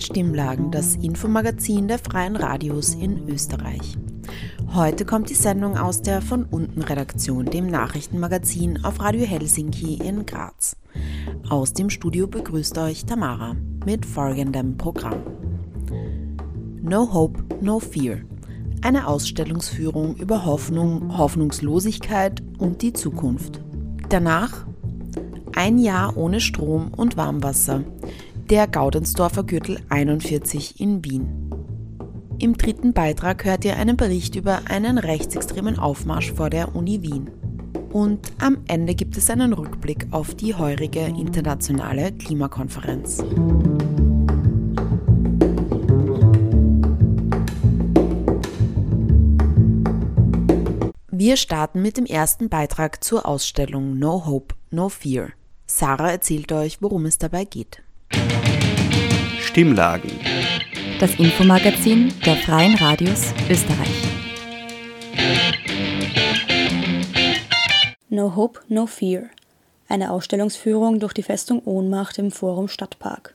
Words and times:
Hört 0.00 0.04
Stimmlagen, 0.04 0.70
das 0.70 0.96
Infomagazin 0.96 1.86
der 1.86 1.98
Freien 1.98 2.36
Radios 2.36 2.94
in 2.94 3.28
Österreich. 3.28 3.98
Heute 4.74 5.04
kommt 5.04 5.28
die 5.28 5.34
Sendung 5.34 5.76
aus 5.76 6.00
der 6.00 6.22
Von 6.22 6.44
unten 6.44 6.80
Redaktion, 6.80 7.44
dem 7.44 7.66
Nachrichtenmagazin 7.66 8.82
auf 8.82 9.00
Radio 9.00 9.26
Helsinki 9.26 9.96
in 9.96 10.24
Graz. 10.24 10.76
Aus 11.50 11.74
dem 11.74 11.90
Studio 11.90 12.26
begrüßt 12.26 12.78
euch 12.78 13.04
Tamara 13.04 13.56
mit 13.84 14.06
folgendem 14.06 14.78
Programm. 14.78 15.20
No 16.80 17.12
Hope, 17.12 17.44
No 17.60 17.78
Fear. 17.78 18.20
Eine 18.82 19.06
Ausstellungsführung 19.06 20.16
über 20.16 20.46
Hoffnung, 20.46 21.18
Hoffnungslosigkeit 21.18 22.42
und 22.58 22.80
die 22.80 22.94
Zukunft. 22.94 23.60
Danach 24.08 24.64
ein 25.54 25.78
Jahr 25.78 26.16
ohne 26.16 26.40
Strom 26.40 26.90
und 26.96 27.18
Warmwasser. 27.18 27.84
Der 28.50 28.66
Gaudensdorfer 28.66 29.44
Gürtel 29.44 29.78
41 29.90 30.80
in 30.80 31.04
Wien. 31.04 31.54
Im 32.40 32.58
dritten 32.58 32.92
Beitrag 32.92 33.44
hört 33.44 33.64
ihr 33.64 33.76
einen 33.76 33.96
Bericht 33.96 34.34
über 34.34 34.62
einen 34.68 34.98
rechtsextremen 34.98 35.78
Aufmarsch 35.78 36.32
vor 36.32 36.50
der 36.50 36.74
Uni 36.74 37.00
Wien. 37.00 37.30
Und 37.92 38.32
am 38.40 38.58
Ende 38.66 38.96
gibt 38.96 39.16
es 39.16 39.30
einen 39.30 39.52
Rückblick 39.52 40.08
auf 40.10 40.34
die 40.34 40.56
heurige 40.56 40.98
internationale 40.98 42.10
Klimakonferenz. 42.10 43.22
Wir 51.12 51.36
starten 51.36 51.82
mit 51.82 51.96
dem 51.96 52.06
ersten 52.06 52.48
Beitrag 52.48 53.04
zur 53.04 53.26
Ausstellung 53.26 53.96
No 54.00 54.26
Hope, 54.26 54.56
No 54.72 54.88
Fear. 54.88 55.28
Sarah 55.66 56.10
erzählt 56.10 56.50
euch, 56.50 56.82
worum 56.82 57.06
es 57.06 57.16
dabei 57.16 57.44
geht. 57.44 57.84
Stimmlagen. 59.50 60.12
Das 61.00 61.16
Infomagazin 61.16 62.14
der 62.24 62.36
Freien 62.36 62.76
Radios 62.76 63.34
Österreich. 63.50 64.04
No 68.08 68.36
Hope, 68.36 68.60
No 68.68 68.86
Fear. 68.86 69.24
Eine 69.88 70.12
Ausstellungsführung 70.12 71.00
durch 71.00 71.14
die 71.14 71.24
Festung 71.24 71.64
Ohnmacht 71.64 72.16
im 72.18 72.30
Forum 72.30 72.68
Stadtpark. 72.68 73.34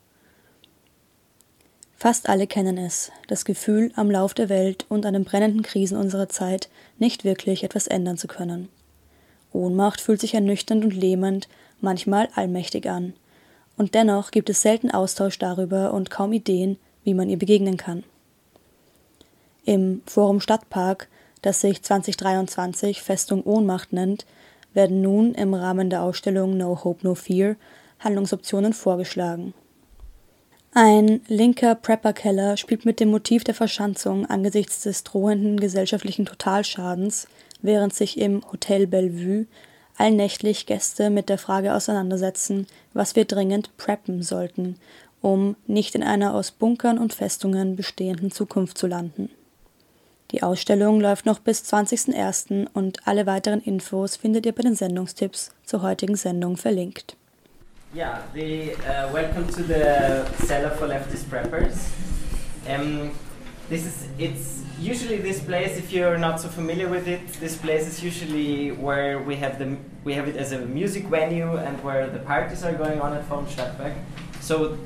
Fast 1.97 2.29
alle 2.29 2.47
kennen 2.47 2.77
es, 2.77 3.11
das 3.27 3.43
Gefühl, 3.43 3.91
am 3.97 4.09
Lauf 4.09 4.33
der 4.33 4.47
Welt 4.47 4.85
und 4.87 5.05
an 5.05 5.15
den 5.15 5.25
brennenden 5.25 5.63
Krisen 5.63 5.97
unserer 5.97 6.29
Zeit 6.29 6.69
nicht 6.97 7.25
wirklich 7.25 7.65
etwas 7.65 7.87
ändern 7.87 8.17
zu 8.17 8.27
können. 8.27 8.69
Ohnmacht 9.51 9.99
fühlt 9.99 10.21
sich 10.21 10.33
ernüchternd 10.33 10.85
und 10.85 10.95
lähmend, 10.95 11.49
manchmal 11.81 12.29
allmächtig 12.35 12.89
an 12.89 13.15
und 13.77 13.95
dennoch 13.95 14.31
gibt 14.31 14.49
es 14.49 14.61
selten 14.61 14.91
Austausch 14.91 15.37
darüber 15.37 15.93
und 15.93 16.09
kaum 16.09 16.33
Ideen, 16.33 16.77
wie 17.03 17.13
man 17.13 17.29
ihr 17.29 17.37
begegnen 17.37 17.77
kann. 17.77 18.03
Im 19.65 20.01
Forum 20.05 20.39
Stadtpark, 20.39 21.07
das 21.41 21.61
sich 21.61 21.81
2023 21.81 23.01
Festung 23.01 23.43
Ohnmacht 23.43 23.93
nennt, 23.93 24.25
werden 24.73 25.01
nun 25.01 25.33
im 25.33 25.53
Rahmen 25.53 25.89
der 25.89 26.03
Ausstellung 26.03 26.57
No 26.57 26.83
Hope 26.83 27.05
No 27.05 27.15
Fear 27.15 27.55
Handlungsoptionen 27.99 28.73
vorgeschlagen. 28.73 29.53
Ein 30.73 31.21
linker 31.27 31.73
Prepper-Keller 31.73 32.57
spielt 32.57 32.85
mit 32.85 32.99
dem 32.99 33.09
Motiv 33.09 33.45
der 33.45 33.55
Verschanzung 33.55 34.25
angesichts 34.25 34.83
des 34.83 35.05
drohenden 35.05 35.57
gesellschaftlichen 35.57 36.25
Totalschadens, 36.25 37.27
während 37.61 37.93
sich 37.93 38.19
im 38.19 38.41
Hotel 38.51 38.85
Bellevue 38.85 39.45
allnächtlich 39.97 40.65
Gäste 40.65 41.09
mit 41.09 41.29
der 41.29 41.37
Frage 41.37 41.73
auseinandersetzen, 41.73 42.67
was 42.93 43.15
wir 43.15 43.25
dringend 43.25 43.75
preppen 43.77 44.23
sollten, 44.23 44.77
um 45.21 45.55
nicht 45.67 45.95
in 45.95 46.03
einer 46.03 46.33
aus 46.33 46.51
Bunkern 46.51 46.97
und 46.97 47.13
Festungen 47.13 47.75
bestehenden 47.75 48.31
Zukunft 48.31 48.77
zu 48.77 48.87
landen. 48.87 49.29
Die 50.31 50.43
Ausstellung 50.43 50.99
läuft 50.99 51.25
noch 51.25 51.39
bis 51.39 51.61
20.01. 51.63 52.67
und 52.73 53.07
alle 53.07 53.25
weiteren 53.25 53.61
Infos 53.61 54.15
findet 54.15 54.45
ihr 54.45 54.53
bei 54.53 54.63
den 54.63 54.75
Sendungstipps 54.75 55.51
zur 55.63 55.81
heutigen 55.81 56.15
Sendung 56.15 56.57
verlinkt. 56.57 57.15
Yeah, 57.95 58.23
the, 58.33 58.73
uh, 58.73 59.13
welcome 59.13 59.47
to 59.47 59.63
the 59.63 60.45
Cellar 60.45 60.71
for 60.71 60.87
Leftist 60.87 61.29
Preppers. 61.29 61.91
Um, 62.67 63.11
this 63.69 63.85
is 63.85 64.07
it's 64.17 64.63
usually 64.79 65.17
this 65.17 65.41
place 65.41 65.77
if 65.77 65.91
you're 65.91 66.17
not 66.17 66.39
so 66.39 66.47
familiar 66.47 66.87
with 66.87 67.07
it 67.07 67.25
this 67.39 67.57
place 67.57 67.87
is 67.87 68.03
usually 68.03 68.71
where 68.71 69.19
we 69.21 69.35
have 69.35 69.57
the 69.57 69.77
we 70.03 70.13
have 70.13 70.27
it 70.27 70.35
as 70.35 70.51
a 70.51 70.59
music 70.59 71.05
venue 71.05 71.57
and 71.57 71.81
where 71.83 72.07
the 72.07 72.19
parties 72.19 72.63
are 72.63 72.73
going 72.73 72.99
on 72.99 73.13
at 73.13 73.25
Forum 73.25 73.45
Stadtberg 73.47 73.93
so 74.41 74.77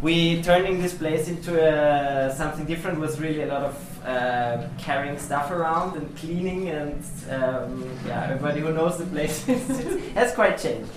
we 0.00 0.42
turning 0.42 0.80
this 0.80 0.94
place 0.94 1.28
into 1.28 1.60
a, 1.60 2.32
something 2.34 2.64
different 2.66 3.00
was 3.00 3.20
really 3.20 3.42
a 3.42 3.46
lot 3.46 3.62
of 3.62 4.06
uh, 4.06 4.68
carrying 4.78 5.18
stuff 5.18 5.50
around 5.50 5.96
and 5.96 6.16
cleaning 6.16 6.68
and 6.68 7.04
um, 7.30 7.98
yeah 8.06 8.24
everybody 8.24 8.60
who 8.60 8.72
knows 8.72 8.96
the 8.98 9.06
place 9.06 9.44
has 10.14 10.32
quite 10.34 10.56
changed. 10.58 10.90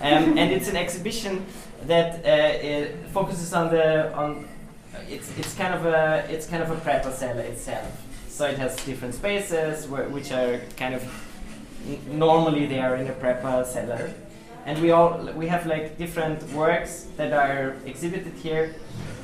Um, 0.00 0.38
and 0.38 0.50
it's 0.52 0.68
an 0.68 0.76
exhibition 0.76 1.46
that 1.86 2.24
uh, 2.24 2.96
focuses 3.12 3.52
on 3.52 3.70
the 3.70 4.12
on 4.14 4.48
it's 5.08 5.36
it's 5.38 5.54
kind 5.54 5.74
of 5.74 5.86
a 5.86 6.24
it's 6.28 6.46
kind 6.46 6.62
of 6.62 6.70
a 6.70 6.76
prepper 6.76 7.12
cellar 7.12 7.42
itself. 7.42 8.02
So 8.28 8.46
it 8.46 8.58
has 8.58 8.74
different 8.84 9.14
spaces 9.14 9.86
where, 9.86 10.08
which 10.08 10.32
are 10.32 10.60
kind 10.76 10.94
of 10.94 11.02
normally 12.08 12.66
they 12.66 12.80
are 12.80 12.96
in 12.96 13.06
a 13.06 13.12
prepper 13.12 13.64
cellar, 13.64 14.12
and 14.66 14.80
we 14.80 14.90
all 14.90 15.30
we 15.36 15.46
have 15.46 15.66
like 15.66 15.98
different 15.98 16.42
works 16.52 17.06
that 17.16 17.32
are 17.32 17.76
exhibited 17.86 18.32
here, 18.34 18.74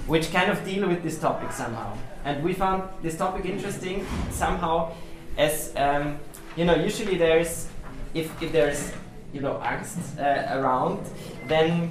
which 0.06 0.32
kind 0.32 0.50
of 0.50 0.64
deal 0.64 0.88
with 0.88 1.02
this 1.02 1.18
topic 1.18 1.52
somehow. 1.52 1.96
And 2.24 2.44
we 2.44 2.52
found 2.52 2.82
this 3.02 3.16
topic 3.16 3.46
interesting 3.46 4.06
somehow, 4.30 4.92
as 5.38 5.72
um, 5.76 6.18
you 6.56 6.64
know 6.64 6.74
usually 6.74 7.16
there's 7.16 7.68
if 8.14 8.30
if 8.42 8.52
there's 8.52 8.92
you 9.32 9.40
know 9.40 9.60
angst 9.64 10.18
uh, 10.18 10.58
around, 10.58 11.00
then 11.48 11.90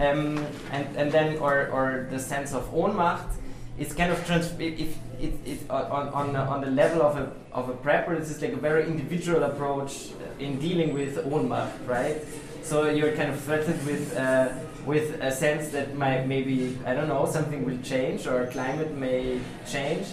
um, 0.00 0.46
and, 0.72 0.96
and 0.96 1.12
then 1.12 1.38
or, 1.38 1.68
or 1.68 2.06
the 2.10 2.18
sense 2.18 2.52
of 2.52 2.72
Ohnmacht 2.72 3.36
it's 3.78 3.94
kind 3.94 4.12
of 4.12 4.24
trans 4.26 4.52
if 4.58 4.96
it, 5.20 5.34
it, 5.46 5.70
on, 5.70 6.08
on, 6.08 6.36
on 6.36 6.60
the 6.60 6.70
level 6.70 7.02
of 7.02 7.16
a, 7.16 7.32
of 7.52 7.68
a 7.68 7.74
prepper 7.74 8.18
this 8.18 8.30
is 8.30 8.42
like 8.42 8.52
a 8.52 8.56
very 8.56 8.86
individual 8.86 9.42
approach 9.42 10.10
in 10.38 10.58
dealing 10.58 10.92
with 10.92 11.16
Ohnmacht 11.24 11.72
right? 11.86 12.20
So 12.62 12.90
you're 12.90 13.12
kind 13.16 13.30
of 13.30 13.40
threatened 13.40 13.84
with 13.86 14.16
uh, 14.16 14.50
with 14.86 15.20
a 15.22 15.32
sense 15.32 15.68
that 15.68 15.96
might 15.96 16.26
maybe 16.26 16.78
I 16.86 16.94
don't 16.94 17.08
know 17.08 17.26
something 17.26 17.64
will 17.64 17.80
change 17.82 18.26
or 18.26 18.46
climate 18.46 18.94
may 18.94 19.40
change. 19.68 20.06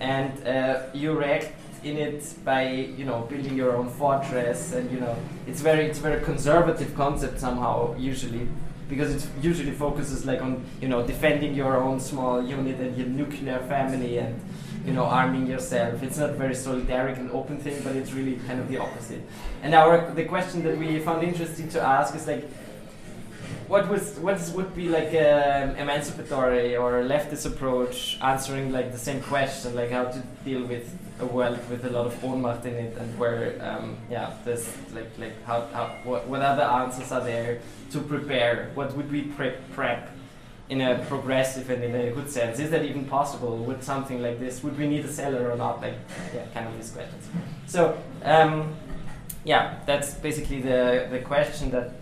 And 0.00 0.46
uh, 0.46 0.82
you 0.94 1.12
react 1.12 1.52
in 1.84 1.96
it 1.96 2.34
by 2.44 2.70
you 2.70 3.04
know 3.04 3.20
building 3.22 3.56
your 3.56 3.76
own 3.76 3.88
fortress 3.88 4.72
and 4.72 4.90
you 4.90 5.00
know 5.00 5.16
it's 5.46 5.60
very 5.60 5.86
it's 5.86 5.98
very 5.98 6.22
conservative 6.22 6.94
concept 6.94 7.40
somehow 7.40 7.96
usually 7.96 8.46
because 8.90 9.14
it 9.14 9.30
usually 9.40 9.70
focuses 9.70 10.26
like 10.26 10.42
on 10.42 10.62
you 10.80 10.88
know 10.88 11.06
defending 11.06 11.54
your 11.54 11.78
own 11.78 12.00
small 12.00 12.42
unit 12.42 12.78
and 12.80 12.96
your 12.96 13.06
nuclear 13.06 13.60
family 13.60 14.18
and 14.18 14.38
you 14.84 14.92
know 14.92 15.04
arming 15.04 15.46
yourself. 15.46 16.02
It's 16.02 16.18
not 16.18 16.32
very 16.32 16.54
solidaric 16.54 17.16
and 17.18 17.30
open 17.30 17.58
thing, 17.58 17.80
but 17.82 17.96
it's 17.96 18.12
really 18.12 18.36
kind 18.46 18.60
of 18.60 18.68
the 18.68 18.78
opposite. 18.78 19.22
And 19.62 19.74
our 19.74 20.12
the 20.12 20.24
question 20.24 20.62
that 20.64 20.76
we 20.76 20.98
found 20.98 21.22
interesting 21.22 21.68
to 21.70 21.80
ask 21.80 22.14
is 22.14 22.26
like. 22.26 22.44
What 23.70 23.88
was 23.88 24.18
what 24.18 24.40
would 24.56 24.74
be 24.74 24.88
like 24.88 25.14
an 25.14 25.76
emancipatory 25.76 26.74
or 26.74 27.04
leftist 27.04 27.46
approach 27.46 28.18
answering 28.20 28.72
like 28.72 28.90
the 28.90 28.98
same 28.98 29.22
question, 29.22 29.76
like 29.76 29.92
how 29.92 30.06
to 30.06 30.18
deal 30.44 30.64
with 30.64 30.92
a 31.20 31.26
world 31.26 31.60
with 31.70 31.84
a 31.84 31.90
lot 31.90 32.06
of 32.06 32.14
Ohnmacht 32.20 32.64
in 32.64 32.74
it, 32.74 32.96
and 32.96 33.16
where 33.16 33.54
um, 33.60 33.96
yeah, 34.10 34.34
there's 34.44 34.66
like 34.92 35.16
like 35.20 35.44
how, 35.44 35.68
how 35.72 35.86
what, 36.02 36.26
what 36.26 36.42
other 36.42 36.64
answers 36.64 37.12
are 37.12 37.22
there 37.22 37.60
to 37.92 38.00
prepare? 38.00 38.72
What 38.74 38.96
would 38.96 39.08
we 39.12 39.22
prep 39.22 39.58
prep 39.70 40.10
in 40.68 40.80
a 40.80 41.04
progressive 41.06 41.70
and 41.70 41.84
in 41.84 41.94
a 41.94 42.10
good 42.10 42.28
sense? 42.28 42.58
Is 42.58 42.70
that 42.72 42.84
even 42.84 43.04
possible? 43.04 43.56
Would 43.56 43.84
something 43.84 44.20
like 44.20 44.40
this? 44.40 44.64
Would 44.64 44.76
we 44.76 44.88
need 44.88 45.04
a 45.04 45.12
seller 45.12 45.48
or 45.48 45.56
not? 45.56 45.80
Like 45.80 45.94
yeah, 46.34 46.44
kind 46.54 46.66
of 46.66 46.74
these 46.76 46.90
questions. 46.90 47.28
So 47.66 47.96
um, 48.24 48.74
yeah, 49.44 49.78
that's 49.86 50.14
basically 50.14 50.60
the 50.60 51.06
the 51.08 51.20
question 51.20 51.70
that 51.70 51.99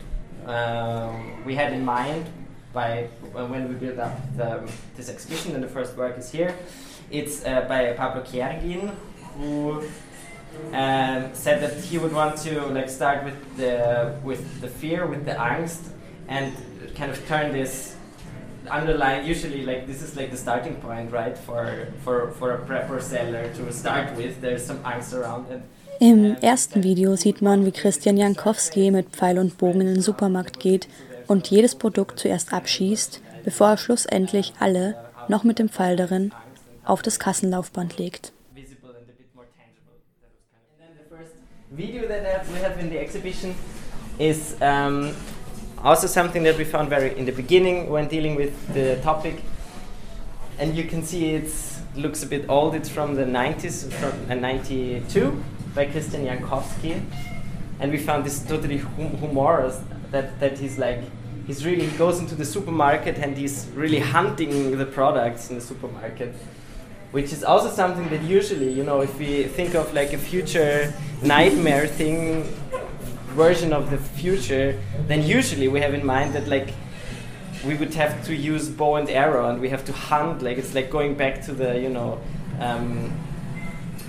um, 0.49 1.45
we 1.45 1.55
had 1.55 1.73
in 1.73 1.85
mind 1.85 2.27
by 2.73 3.09
when 3.33 3.69
we 3.69 3.75
built 3.75 3.99
up 3.99 4.17
the, 4.37 4.69
this 4.97 5.09
exhibition, 5.09 5.55
and 5.55 5.63
the 5.63 5.69
first 5.69 5.97
work 5.97 6.19
is 6.19 6.31
here. 6.31 6.55
It's 7.11 7.45
uh, 7.45 7.63
by 7.63 7.93
Pablo 7.93 8.23
Kiergin, 8.23 8.95
who 9.37 9.83
um, 10.73 11.31
said 11.35 11.63
that 11.63 11.75
he 11.85 11.99
would 11.99 12.13
want 12.13 12.37
to 12.39 12.67
like 12.67 12.89
start 12.89 13.25
with 13.25 13.57
the 13.57 14.19
with 14.23 14.61
the 14.61 14.69
fear, 14.69 15.07
with 15.07 15.25
the 15.25 15.33
angst, 15.33 15.91
and 16.29 16.55
kind 16.95 17.11
of 17.11 17.27
turn 17.27 17.53
this 17.53 17.97
underline. 18.71 19.27
Usually, 19.27 19.65
like 19.65 19.87
this 19.87 20.03
is 20.03 20.17
like 20.17 20.31
the 20.31 20.37
starting 20.37 20.77
point, 20.77 21.13
right, 21.13 21.37
for 21.37 21.89
for 22.05 22.33
for 22.33 22.55
a 22.55 22.59
prepper 22.67 23.01
seller 23.01 23.53
to 23.55 23.73
start 23.73 24.15
with. 24.17 24.41
There's 24.41 24.65
some 24.65 24.79
angst 24.81 25.15
around 25.15 25.51
it. 25.51 25.63
Im 26.01 26.37
ersten 26.37 26.85
Video 26.85 27.17
sieht 27.17 27.43
man, 27.43 27.67
wie 27.67 27.73
Christian 27.73 28.17
Jankowski 28.17 28.93
mit 28.93 29.09
Pfeil 29.09 29.37
und 29.37 29.59
Bogen 29.59 29.81
in 29.81 29.89
den 29.89 30.01
Supermarkt 30.01 30.61
geht 30.61 30.87
und 31.27 31.49
jedes 31.51 31.75
Produkt 31.75 32.21
zuerst 32.21 32.53
abschießt, 32.53 33.21
bevor 33.45 33.71
er 33.71 33.79
schlussendlich 33.79 34.53
alle, 34.61 34.95
noch 35.27 35.43
mit 35.43 35.59
dem 35.59 35.69
Pfeil 35.69 35.97
darin, 35.97 36.31
auf 36.85 37.03
das 37.03 37.19
Kassenlaufband 37.19 37.99
legt. 37.99 38.33
video 41.71 42.09
that 42.09 42.47
we 42.51 42.59
have 42.63 42.81
in 42.81 42.89
the 42.89 42.97
exhibition 42.97 43.55
is 44.19 44.57
um, 44.63 45.15
also 45.85 46.07
something 46.07 46.43
that 46.43 46.57
we 46.57 46.65
found 46.65 46.89
very 46.89 47.13
in 47.19 47.27
the 47.27 47.33
beginning 47.33 47.91
when 47.91 48.09
dealing 48.09 48.37
with 48.37 48.53
the 48.73 48.97
topic. 49.03 49.43
And 50.59 50.75
you 50.75 50.85
can 50.85 51.05
see 51.05 51.35
it 51.35 51.53
looks 51.95 52.23
a 52.23 52.27
bit 52.27 52.49
old. 52.49 52.75
It's 52.75 52.89
from 52.89 53.17
the 53.17 53.25
90s, 53.25 53.93
from 53.93 54.13
uh, 54.31 54.35
92 54.35 55.45
by 55.75 55.87
Christian 55.87 56.27
Jankowski. 56.27 57.03
And 57.81 57.93
we 57.93 57.99
found 57.99 58.25
this 58.25 58.43
totally 58.43 58.79
hum 58.79 59.17
humorous 59.19 59.81
that, 60.11 60.41
that 60.41 60.59
he's 60.59 60.79
like, 60.79 61.01
he's 61.47 61.65
really, 61.65 61.87
he 61.87 61.97
goes 61.97 62.19
into 62.19 62.35
the 62.35 62.45
supermarket 62.45 63.19
and 63.19 63.37
he's 63.37 63.69
really 63.75 64.01
hunting 64.01 64.77
the 64.77 64.87
products 64.87 65.51
in 65.51 65.57
the 65.57 65.63
supermarket 65.63 66.35
which 67.11 67.33
is 67.33 67.43
also 67.43 67.71
something 67.71 68.07
that 68.11 68.23
usually, 68.23 68.71
you 68.71 68.85
know, 68.85 69.01
if 69.01 69.19
we 69.19 69.45
think 69.45 69.75
of 69.75 69.95
like 69.95 70.13
a 70.13 70.19
future 70.19 70.93
nightmare 71.23 71.87
thing, 71.87 72.45
version 73.39 73.73
of 73.73 73.91
the 73.91 73.99
future, 73.99 74.79
then 75.07 75.23
usually 75.23 75.69
we 75.69 75.81
have 75.81 75.95
in 75.95 76.05
mind 76.05 76.35
that 76.35 76.49
like 76.49 76.75
we 77.65 77.75
would 77.75 77.95
have 77.95 78.25
to 78.27 78.35
use 78.35 78.69
bow 78.69 78.97
and 78.97 79.09
arrow 79.11 79.49
and 79.49 79.61
we 79.61 79.69
have 79.69 79.85
to 79.85 79.93
hunt. 79.93 80.43
Like 80.43 80.59
it's 80.59 80.75
like 80.75 80.91
going 80.91 81.15
back 81.15 81.43
to 81.47 81.53
the, 81.53 81.79
you 81.79 81.89
know, 81.89 82.21
um, 82.61 83.13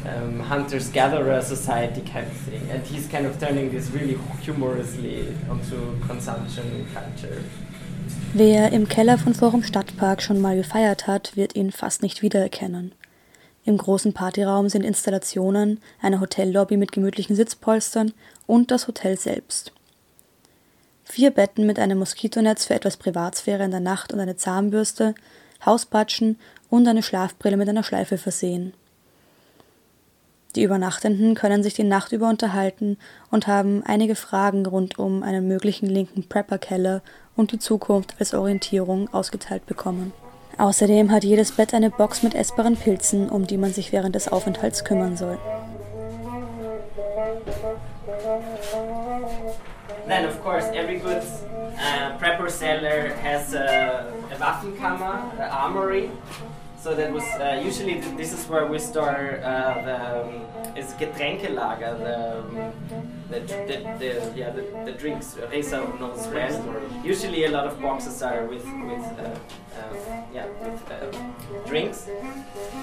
um, 0.06 0.50
hunters 0.50 0.92
gatherer 0.92 1.42
society 1.42 2.02
kind 2.02 2.28
of 2.28 2.38
thing. 2.46 2.62
And 2.72 2.86
he's 2.86 3.08
kind 3.08 3.26
of 3.26 3.40
turning 3.40 3.72
this 3.72 3.92
really 3.92 4.18
humorously 4.46 5.28
onto 5.50 5.98
consumption 6.08 6.88
culture. 6.94 7.42
Wer 8.34 8.72
im 8.72 8.88
Keller 8.88 9.18
von 9.18 9.34
Forum 9.34 9.64
Stadtpark 9.64 10.22
schon 10.22 10.40
mal 10.40 10.56
gefeiert 10.56 11.08
hat, 11.08 11.36
wird 11.36 11.56
ihn 11.56 11.72
fast 11.72 12.04
nicht 12.04 12.22
wiedererkennen. 12.22 12.92
Im 13.66 13.78
großen 13.78 14.14
Partyraum 14.14 14.70
sind 14.70 14.84
Installationen, 14.84 15.80
eine 16.02 16.20
Hotellobby 16.22 16.78
mit 16.78 16.92
gemütlichen 16.92 17.36
Sitzpolstern 17.36 18.14
und 18.46 18.72
das 18.72 18.88
Hotel 18.88 19.18
selbst. 19.18 19.72
Vier 21.06 21.32
Betten 21.32 21.66
mit 21.66 21.80
einem 21.80 21.98
Moskitonetz 21.98 22.66
für 22.66 22.76
etwas 22.76 22.98
Privatsphäre 22.98 23.64
in 23.64 23.72
der 23.72 23.80
Nacht 23.80 24.14
und 24.14 24.20
eine 24.20 24.38
Zahnbürste, 24.38 25.16
Hauspatschen 25.66 26.38
und 26.70 26.88
eine 26.88 27.02
Schlafbrille 27.04 27.58
mit 27.58 27.68
einer 27.68 27.84
Schleife 27.84 28.20
versehen. 28.20 28.74
Die 30.56 30.64
Übernachtenden 30.64 31.36
können 31.36 31.62
sich 31.62 31.76
die 31.76 31.84
Nacht 31.84 32.12
über 32.12 32.28
unterhalten 32.28 32.98
und 33.30 33.46
haben 33.46 33.84
einige 33.86 34.16
Fragen 34.16 34.66
rund 34.66 34.98
um 34.98 35.22
einen 35.22 35.48
möglichen 35.48 35.86
linken 35.86 36.28
Prepper-Keller 36.28 37.04
und 37.36 37.52
die 37.52 37.60
Zukunft 37.60 38.16
als 38.20 38.34
Orientierung 38.34 39.14
ausgeteilt 39.14 39.68
bekommen. 39.68 40.12
Außerdem 40.58 41.12
hat 41.12 41.24
jedes 41.24 41.52
Bett 41.52 41.74
eine 41.74 41.92
Box 41.92 42.24
mit 42.24 42.34
essbaren 42.34 42.76
Pilzen, 42.76 43.30
um 43.30 43.46
die 43.46 43.58
man 43.58 43.74
sich 43.74 43.92
während 43.92 44.16
des 44.16 44.28
Aufenthalts 44.28 44.84
kümmern 44.84 45.16
soll. 45.16 45.38
Then, 50.08 50.26
of 50.26 50.42
course, 50.44 50.68
every 50.74 50.98
good 50.98 51.22
uh, 51.78 52.18
prepper 52.18 52.50
seller 52.50 53.14
has 53.24 53.54
a, 53.54 54.12
a 54.32 54.40
Waffenkammer, 54.40 55.22
an 55.40 55.50
armory. 55.52 56.10
So 56.82 56.96
that 56.96 57.12
was 57.12 57.24
uh, 57.24 57.62
usually 57.62 57.96
th 58.00 58.16
this 58.16 58.32
is 58.32 58.48
where 58.48 58.66
we 58.66 58.80
store 58.80 59.42
uh, 59.44 59.84
the 59.88 59.98
um, 60.22 60.78
is 60.80 60.94
Getränkelager, 61.00 61.94
the, 62.06 62.16
um, 62.40 63.19
the, 63.30 63.40
the, 63.40 63.78
the, 64.00 64.34
yeah 64.36 64.50
the, 64.50 64.62
the 64.86 64.92
drinks. 64.98 65.38
Reza 65.52 65.78
knows 66.00 66.28
well. 66.28 66.82
Usually 67.04 67.46
a 67.46 67.52
lot 67.52 67.68
of 67.68 67.82
boxes 67.82 68.22
are 68.22 68.46
with 68.46 68.66
with 68.66 69.06
uh, 69.20 69.36
uh 69.78 70.24
yeah 70.34 70.48
with 70.62 70.92
uh, 70.92 71.68
drinks. 71.68 72.08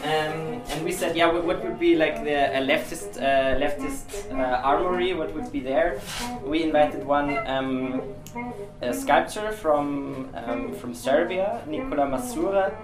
Um, 0.05 0.63
and 0.71 0.85
we 0.85 0.93
said 0.93 1.17
yeah 1.17 1.31
what 1.33 1.45
would 1.45 1.79
be 1.79 1.97
like 1.97 2.23
the 2.25 2.39
leftist 2.71 3.19
uh, 3.19 3.59
leftist 3.59 4.33
armory? 4.33 5.15
What 5.15 5.35
would 5.35 5.51
be 5.51 5.61
there? 5.61 6.01
We 6.45 6.63
invited 6.63 7.05
one. 7.05 7.37
Um, 7.47 8.03
sculptor 8.93 9.51
from 9.51 10.29
um, 10.35 10.75
from 10.75 10.93
Serbia, 10.95 11.63
Nikola 11.67 12.07
Masura, 12.07 12.75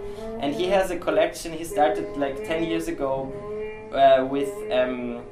and 0.41 0.55
he 0.55 0.67
has 0.69 0.91
a 0.91 0.97
collection. 0.97 1.53
He 1.53 1.64
started 1.64 2.17
like 2.17 2.44
ten 2.44 2.64
years 2.64 2.88
ago 2.88 3.31
uh, 3.93 4.25
with 4.25 4.50
um, 4.73 5.23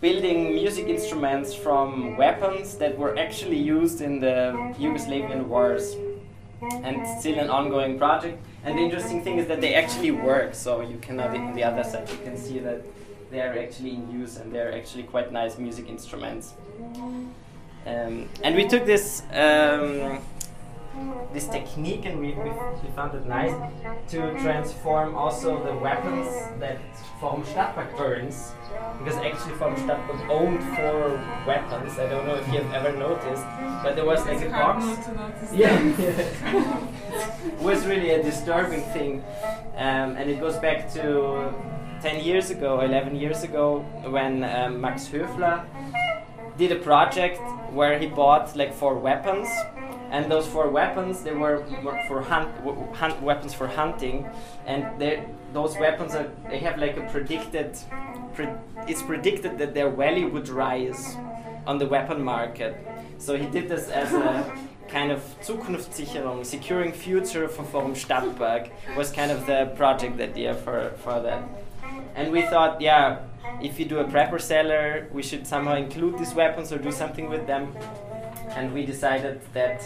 building 0.00 0.54
music 0.54 0.86
instruments 0.86 1.54
from 1.54 2.16
weapons 2.16 2.76
that 2.76 2.96
were 2.96 3.18
actually 3.18 3.58
used 3.58 4.00
in 4.00 4.20
the 4.20 4.52
Yugoslavian 4.78 5.46
wars, 5.46 5.96
and 6.82 7.06
still 7.20 7.38
an 7.38 7.50
ongoing 7.50 7.98
project. 7.98 8.38
And 8.64 8.78
the 8.78 8.82
interesting 8.82 9.22
thing 9.22 9.38
is 9.38 9.46
that 9.48 9.60
they 9.60 9.74
actually 9.74 10.10
work. 10.10 10.54
So 10.54 10.80
you 10.80 10.98
cannot 10.98 11.36
on 11.36 11.54
the 11.54 11.64
other 11.64 11.84
side 11.84 12.08
you 12.10 12.18
can 12.18 12.36
see 12.36 12.58
that 12.60 12.82
they 13.30 13.40
are 13.40 13.56
actually 13.58 13.90
in 13.90 14.10
use 14.10 14.36
and 14.36 14.52
they're 14.52 14.74
actually 14.74 15.04
quite 15.04 15.32
nice 15.32 15.58
music 15.58 15.88
instruments. 15.88 16.54
Um, 17.86 18.28
and 18.42 18.54
we 18.56 18.66
took 18.66 18.84
this 18.84 19.22
um, 19.32 20.18
this 21.32 21.46
technique 21.48 22.04
and 22.04 22.20
we, 22.20 22.32
we, 22.32 22.50
we, 22.50 22.88
found 22.96 23.14
it 23.14 23.26
nice 23.26 23.52
to 24.08 24.18
transform 24.40 25.14
also 25.14 25.62
the 25.64 25.74
weapons 25.74 26.26
that 26.58 26.78
Forum 27.20 27.42
Stadtpark 27.42 27.96
burns 27.96 28.52
because 28.98 29.16
actually 29.16 29.54
Forum 29.54 29.76
Stadtpark 29.76 30.28
owned 30.30 30.62
four 30.76 31.20
weapons. 31.46 31.98
I 31.98 32.08
don't 32.08 32.26
know 32.26 32.36
if 32.36 32.46
you 32.48 32.60
have 32.60 32.72
ever 32.74 32.96
noticed, 32.98 33.44
but 33.82 33.94
there 33.94 34.04
was 34.04 34.24
like 34.26 34.40
a 34.42 34.50
box. 34.50 34.84
Yeah, 35.52 35.78
it 37.46 37.60
was 37.60 37.86
really 37.86 38.10
a 38.10 38.22
disturbing 38.22 38.82
thing, 38.92 39.22
um, 39.76 40.16
and 40.16 40.30
it 40.30 40.40
goes 40.40 40.56
back 40.56 40.92
to 40.94 41.52
10 42.02 42.24
years 42.24 42.50
ago, 42.50 42.80
11 42.80 43.16
years 43.16 43.42
ago, 43.42 43.80
when 44.08 44.44
um, 44.44 44.80
Max 44.80 45.08
Höfler 45.08 45.64
did 46.56 46.72
a 46.72 46.76
project 46.76 47.40
where 47.72 47.98
he 47.98 48.06
bought 48.06 48.56
like 48.56 48.74
four 48.74 48.94
weapons 48.98 49.48
and 50.10 50.30
those 50.30 50.46
four 50.46 50.68
weapons 50.70 51.22
they 51.22 51.32
were, 51.32 51.64
for 52.06 52.22
hunt, 52.22 52.48
hunt, 52.94 53.20
weapons 53.22 53.52
for 53.54 53.66
hunting 53.66 54.28
and 54.66 54.84
those 55.52 55.76
weapons 55.78 56.14
are 56.14 56.30
they 56.48 56.58
have 56.58 56.78
like 56.78 56.96
a 56.96 57.02
predicted 57.10 57.76
pre 58.34 58.48
it's 58.86 59.02
predicted 59.02 59.58
that 59.58 59.74
their 59.74 59.90
value 59.90 60.28
would 60.28 60.48
rise 60.48 61.16
on 61.66 61.78
the 61.78 61.86
weapon 61.86 62.22
market 62.22 62.76
so 63.18 63.36
he 63.36 63.46
did 63.46 63.68
this 63.68 63.88
as 63.88 64.12
a 64.12 64.58
kind 64.88 65.12
of 65.12 65.20
Zukunftssicherung, 65.42 66.44
securing 66.44 66.92
future 66.92 67.46
for 67.48 67.62
Forum 67.62 67.94
Stadtpark 67.94 68.70
was 68.96 69.12
kind 69.12 69.30
of 69.30 69.46
the 69.46 69.72
project 69.76 70.18
idea 70.20 70.54
for, 70.54 70.92
for 70.98 71.20
that. 71.20 71.42
And 72.14 72.32
we 72.32 72.42
thought, 72.42 72.80
yeah, 72.80 73.18
if 73.62 73.78
you 73.78 73.84
do 73.84 73.98
a 73.98 74.04
prepper 74.04 74.40
seller, 74.40 75.08
we 75.12 75.22
should 75.22 75.46
somehow 75.46 75.76
include 75.76 76.18
these 76.18 76.34
weapons 76.34 76.72
or 76.72 76.78
do 76.78 76.90
something 76.90 77.28
with 77.28 77.46
them. 77.46 77.74
And 78.56 78.72
we 78.72 78.84
decided 78.84 79.40
that 79.52 79.82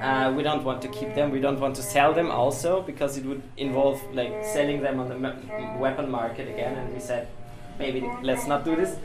uh, 0.00 0.32
we 0.36 0.42
don't 0.42 0.64
want 0.64 0.82
to 0.82 0.88
keep 0.88 1.14
them. 1.14 1.30
We 1.30 1.40
don't 1.40 1.60
want 1.60 1.76
to 1.76 1.82
sell 1.82 2.12
them 2.12 2.30
also 2.30 2.82
because 2.82 3.16
it 3.16 3.24
would 3.24 3.42
involve 3.56 4.02
like 4.14 4.44
selling 4.44 4.82
them 4.82 5.00
on 5.00 5.08
the 5.08 5.78
weapon 5.78 6.10
market 6.10 6.48
again. 6.48 6.76
And 6.76 6.92
we 6.94 7.00
said 7.00 7.28
maybe 7.78 8.08
let's 8.22 8.46
not 8.46 8.64
do 8.64 8.76
this. 8.76 8.96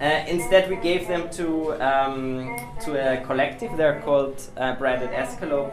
Uh, 0.00 0.24
instead, 0.28 0.70
we 0.70 0.76
gave 0.76 1.08
them 1.08 1.28
to 1.30 1.72
um, 1.82 2.56
to 2.84 2.90
a 2.94 3.24
collective. 3.24 3.76
They're 3.76 4.00
called 4.00 4.40
uh, 4.56 4.76
Branded 4.76 5.10
Escalope, 5.10 5.72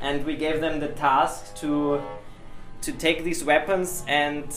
and 0.00 0.26
we 0.26 0.36
gave 0.36 0.60
them 0.60 0.80
the 0.80 0.88
task 0.88 1.54
to 1.56 2.02
to 2.80 2.92
take 2.92 3.22
these 3.22 3.44
weapons 3.44 4.04
and 4.08 4.52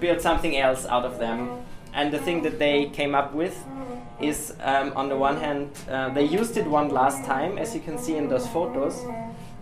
build 0.00 0.20
something 0.20 0.54
else 0.56 0.84
out 0.84 1.04
of 1.06 1.18
them. 1.18 1.62
And 1.94 2.12
the 2.12 2.18
thing 2.18 2.42
that 2.42 2.58
they 2.58 2.90
came 2.90 3.14
up 3.14 3.32
with 3.34 3.64
is, 4.22 4.54
um, 4.60 4.92
on 4.96 5.08
the 5.08 5.16
one 5.16 5.36
hand, 5.36 5.70
uh, 5.90 6.08
they 6.10 6.24
used 6.24 6.56
it 6.56 6.66
one 6.66 6.88
last 6.90 7.24
time, 7.24 7.58
as 7.58 7.74
you 7.74 7.80
can 7.80 7.98
see 7.98 8.16
in 8.16 8.28
those 8.28 8.46
photos, 8.48 9.04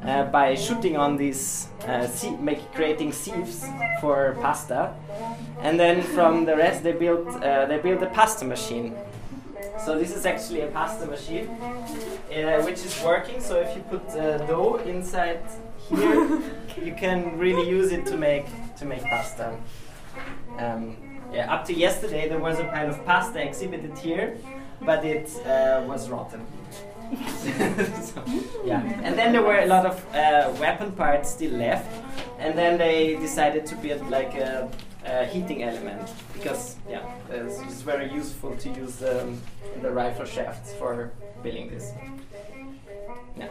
uh, 0.04 0.24
by 0.24 0.54
shooting 0.54 0.96
on 0.96 1.16
these, 1.16 1.68
uh, 1.86 2.06
make, 2.40 2.72
creating 2.72 3.12
sieves 3.12 3.64
for 4.00 4.36
pasta, 4.40 4.94
and 5.60 5.78
then 5.78 6.02
from 6.02 6.44
the 6.44 6.56
rest 6.56 6.82
they 6.82 6.92
built 6.92 7.26
uh, 7.42 7.66
they 7.66 7.78
built 7.78 8.02
a 8.02 8.06
pasta 8.06 8.44
machine. 8.44 8.94
So 9.84 9.98
this 9.98 10.14
is 10.14 10.26
actually 10.26 10.62
a 10.62 10.68
pasta 10.68 11.06
machine, 11.06 11.48
uh, 11.48 12.62
which 12.62 12.84
is 12.84 13.00
working. 13.04 13.40
So 13.40 13.56
if 13.60 13.76
you 13.76 13.82
put 13.82 14.06
uh, 14.10 14.38
dough 14.46 14.76
inside 14.86 15.40
here, 15.88 16.42
you 16.82 16.94
can 16.94 17.38
really 17.38 17.68
use 17.68 17.92
it 17.92 18.06
to 18.06 18.16
make 18.16 18.46
to 18.76 18.84
make 18.84 19.02
pasta. 19.02 19.56
Um, 20.58 20.96
yeah, 21.32 21.52
up 21.52 21.64
to 21.66 21.74
yesterday 21.74 22.28
there 22.28 22.38
was 22.38 22.58
a 22.58 22.64
pile 22.64 22.88
of 22.88 23.04
pasta 23.04 23.40
exhibited 23.46 23.96
here, 23.98 24.36
but 24.80 25.04
it 25.04 25.30
uh, 25.46 25.84
was 25.86 26.08
rotten. 26.08 26.46
so, 28.02 28.22
yeah, 28.64 28.82
and 29.02 29.18
then 29.18 29.32
there 29.32 29.42
were 29.42 29.60
a 29.60 29.66
lot 29.66 29.86
of 29.86 30.14
uh, 30.14 30.52
weapon 30.60 30.92
parts 30.92 31.30
still 31.30 31.52
left, 31.52 31.90
and 32.38 32.56
then 32.56 32.76
they 32.76 33.16
decided 33.16 33.64
to 33.66 33.74
build 33.76 34.08
like 34.10 34.34
a, 34.34 34.70
a 35.06 35.24
heating 35.24 35.62
element 35.62 36.10
because 36.34 36.76
yeah, 36.88 37.10
it's, 37.30 37.60
it's 37.62 37.80
very 37.80 38.12
useful 38.12 38.54
to 38.56 38.68
use 38.68 39.02
um, 39.02 39.40
the 39.80 39.90
rifle 39.90 40.26
shafts 40.26 40.74
for 40.74 41.10
building 41.42 41.70
this. 41.70 41.92
Yeah, 43.38 43.48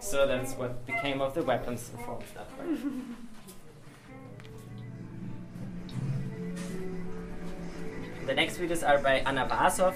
so 0.00 0.26
that's 0.26 0.52
what 0.54 0.84
became 0.84 1.22
of 1.22 1.34
the 1.34 1.42
weapons 1.42 1.90
for 2.04 2.18
that 2.34 2.56
part. 2.56 2.68
The 8.26 8.34
next 8.34 8.58
videos 8.58 8.86
are 8.88 8.98
by 8.98 9.14
Anna 9.26 9.46
Vasov, 9.46 9.94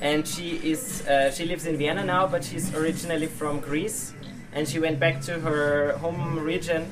and 0.00 0.26
she 0.26 0.60
is 0.62 1.06
uh, 1.08 1.30
she 1.32 1.44
lives 1.44 1.66
in 1.66 1.76
Vienna 1.76 2.04
now, 2.04 2.26
but 2.26 2.44
she's 2.44 2.72
originally 2.74 3.26
from 3.26 3.58
Greece, 3.58 4.14
and 4.52 4.68
she 4.68 4.78
went 4.78 5.00
back 5.00 5.20
to 5.22 5.40
her 5.40 5.92
home 5.98 6.38
region, 6.38 6.86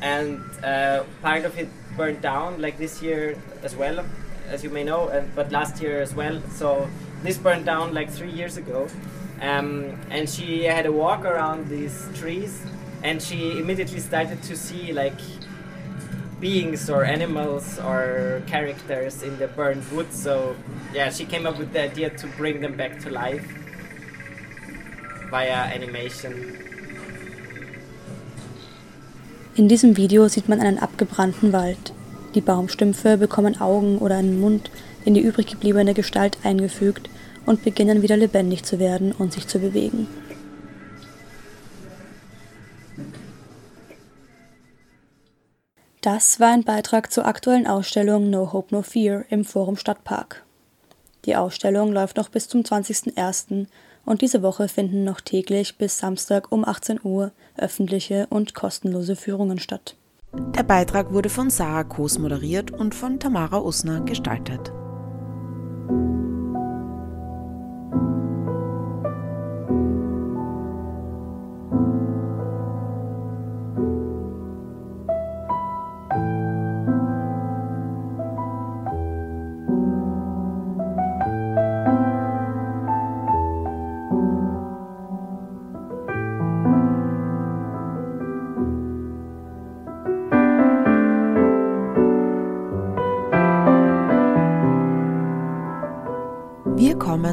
and 0.00 0.40
uh, 0.62 1.02
part 1.20 1.44
of 1.44 1.58
it 1.58 1.68
burned 1.96 2.22
down, 2.22 2.60
like 2.60 2.78
this 2.78 3.02
year 3.02 3.36
as 3.64 3.74
well, 3.74 4.04
as 4.48 4.62
you 4.62 4.70
may 4.70 4.84
know, 4.84 5.08
and, 5.08 5.34
but 5.34 5.50
last 5.50 5.82
year 5.82 6.00
as 6.00 6.14
well. 6.14 6.40
So 6.52 6.88
this 7.24 7.36
burned 7.36 7.66
down 7.66 7.92
like 7.92 8.08
three 8.08 8.30
years 8.30 8.56
ago, 8.56 8.86
um, 9.42 9.98
and 10.10 10.30
she 10.30 10.62
had 10.62 10.86
a 10.86 10.92
walk 10.92 11.24
around 11.24 11.68
these 11.68 12.08
trees, 12.14 12.62
and 13.02 13.20
she 13.20 13.58
immediately 13.58 13.98
started 13.98 14.40
to 14.44 14.56
see 14.56 14.92
like 14.92 15.18
beings 16.40 16.88
or 16.88 17.04
animals 17.04 17.78
or 17.78 18.42
characters 18.46 19.22
in 19.22 19.38
the 19.38 19.48
burned 19.48 19.82
wood. 19.92 20.12
So 20.12 20.54
yeah, 20.94 21.10
she 21.10 21.24
came 21.24 21.46
up 21.46 21.58
with 21.58 21.72
the 21.72 21.82
idea 21.82 22.10
to 22.10 22.26
bring 22.36 22.60
them 22.60 22.76
back 22.76 22.98
to 23.00 23.10
life 23.10 23.44
via 25.30 25.74
animation. 25.74 26.32
In 29.56 29.68
diesem 29.68 29.96
Video 29.96 30.28
sieht 30.28 30.48
man 30.48 30.60
einen 30.60 30.78
abgebrannten 30.78 31.52
Wald. 31.52 31.92
Die 32.34 32.40
Baumstümpfe 32.40 33.16
bekommen 33.16 33.60
Augen 33.60 33.98
oder 33.98 34.16
einen 34.16 34.40
Mund 34.40 34.70
in 35.04 35.14
die 35.14 35.20
übrig 35.20 35.46
gebliebene 35.46 35.94
Gestalt 35.94 36.38
eingefügt 36.44 37.10
und 37.44 37.64
beginnen 37.64 38.02
wieder 38.02 38.16
lebendig 38.16 38.62
zu 38.62 38.78
werden 38.78 39.12
und 39.12 39.32
sich 39.32 39.48
zu 39.48 39.58
bewegen. 39.58 40.06
Das 46.10 46.40
war 46.40 46.48
ein 46.48 46.64
Beitrag 46.64 47.12
zur 47.12 47.26
aktuellen 47.26 47.66
Ausstellung 47.66 48.30
No 48.30 48.54
Hope 48.54 48.74
No 48.74 48.80
Fear 48.80 49.26
im 49.28 49.44
Forum 49.44 49.76
Stadtpark. 49.76 50.42
Die 51.26 51.36
Ausstellung 51.36 51.92
läuft 51.92 52.16
noch 52.16 52.30
bis 52.30 52.48
zum 52.48 52.62
20.01. 52.62 53.66
und 54.06 54.22
diese 54.22 54.42
Woche 54.42 54.68
finden 54.68 55.04
noch 55.04 55.20
täglich 55.20 55.76
bis 55.76 55.98
Samstag 55.98 56.50
um 56.50 56.64
18 56.64 57.00
Uhr 57.02 57.32
öffentliche 57.58 58.26
und 58.30 58.54
kostenlose 58.54 59.16
Führungen 59.16 59.58
statt. 59.58 59.96
Der 60.32 60.62
Beitrag 60.62 61.12
wurde 61.12 61.28
von 61.28 61.50
Sarah 61.50 61.84
Koos 61.84 62.18
moderiert 62.18 62.70
und 62.70 62.94
von 62.94 63.20
Tamara 63.20 63.58
Usner 63.60 64.00
gestaltet. 64.00 64.72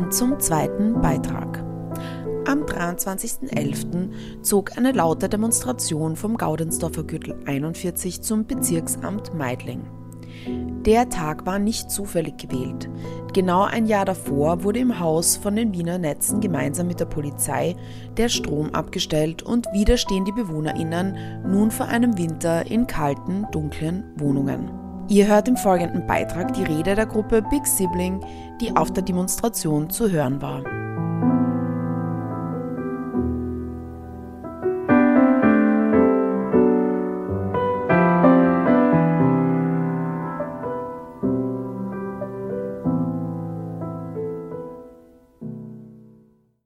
Kommen 0.05 0.11
zum 0.11 0.39
zweiten 0.39 1.01
Beitrag. 1.01 1.63
Am 2.45 2.63
23.11. 2.63 4.43
zog 4.43 4.77
eine 4.77 4.91
laute 4.91 5.29
Demonstration 5.29 6.15
vom 6.15 6.37
Gaudensdorfer 6.37 7.03
Gürtel 7.03 7.35
41 7.47 8.21
zum 8.21 8.45
Bezirksamt 8.45 9.33
Meidling. 9.33 9.81
Der 10.85 11.09
Tag 11.09 11.47
war 11.47 11.57
nicht 11.57 11.89
zufällig 11.89 12.37
gewählt. 12.37 12.87
Genau 13.33 13.63
ein 13.63 13.87
Jahr 13.87 14.05
davor 14.05 14.63
wurde 14.63 14.77
im 14.77 14.99
Haus 14.99 15.37
von 15.37 15.55
den 15.55 15.73
Wiener 15.73 15.97
Netzen 15.97 16.39
gemeinsam 16.39 16.85
mit 16.85 16.99
der 16.99 17.05
Polizei 17.05 17.75
der 18.15 18.29
Strom 18.29 18.75
abgestellt 18.75 19.41
und 19.41 19.65
wieder 19.73 19.97
stehen 19.97 20.25
die 20.25 20.33
BewohnerInnen 20.33 21.49
nun 21.49 21.71
vor 21.71 21.87
einem 21.87 22.15
Winter 22.15 22.69
in 22.69 22.85
kalten, 22.85 23.47
dunklen 23.51 24.03
Wohnungen. 24.17 24.84
Ihr 25.07 25.27
hört 25.27 25.47
im 25.47 25.55
folgenden 25.55 26.07
Beitrag 26.07 26.53
die 26.53 26.63
Rede 26.63 26.95
der 26.95 27.05
Gruppe 27.05 27.43
Big 27.43 27.67
Sibling, 27.67 28.25
die 28.59 28.75
auf 28.75 28.91
der 28.91 29.03
Demonstration 29.03 29.91
zu 29.91 30.09
hören 30.09 30.41
war. 30.41 30.63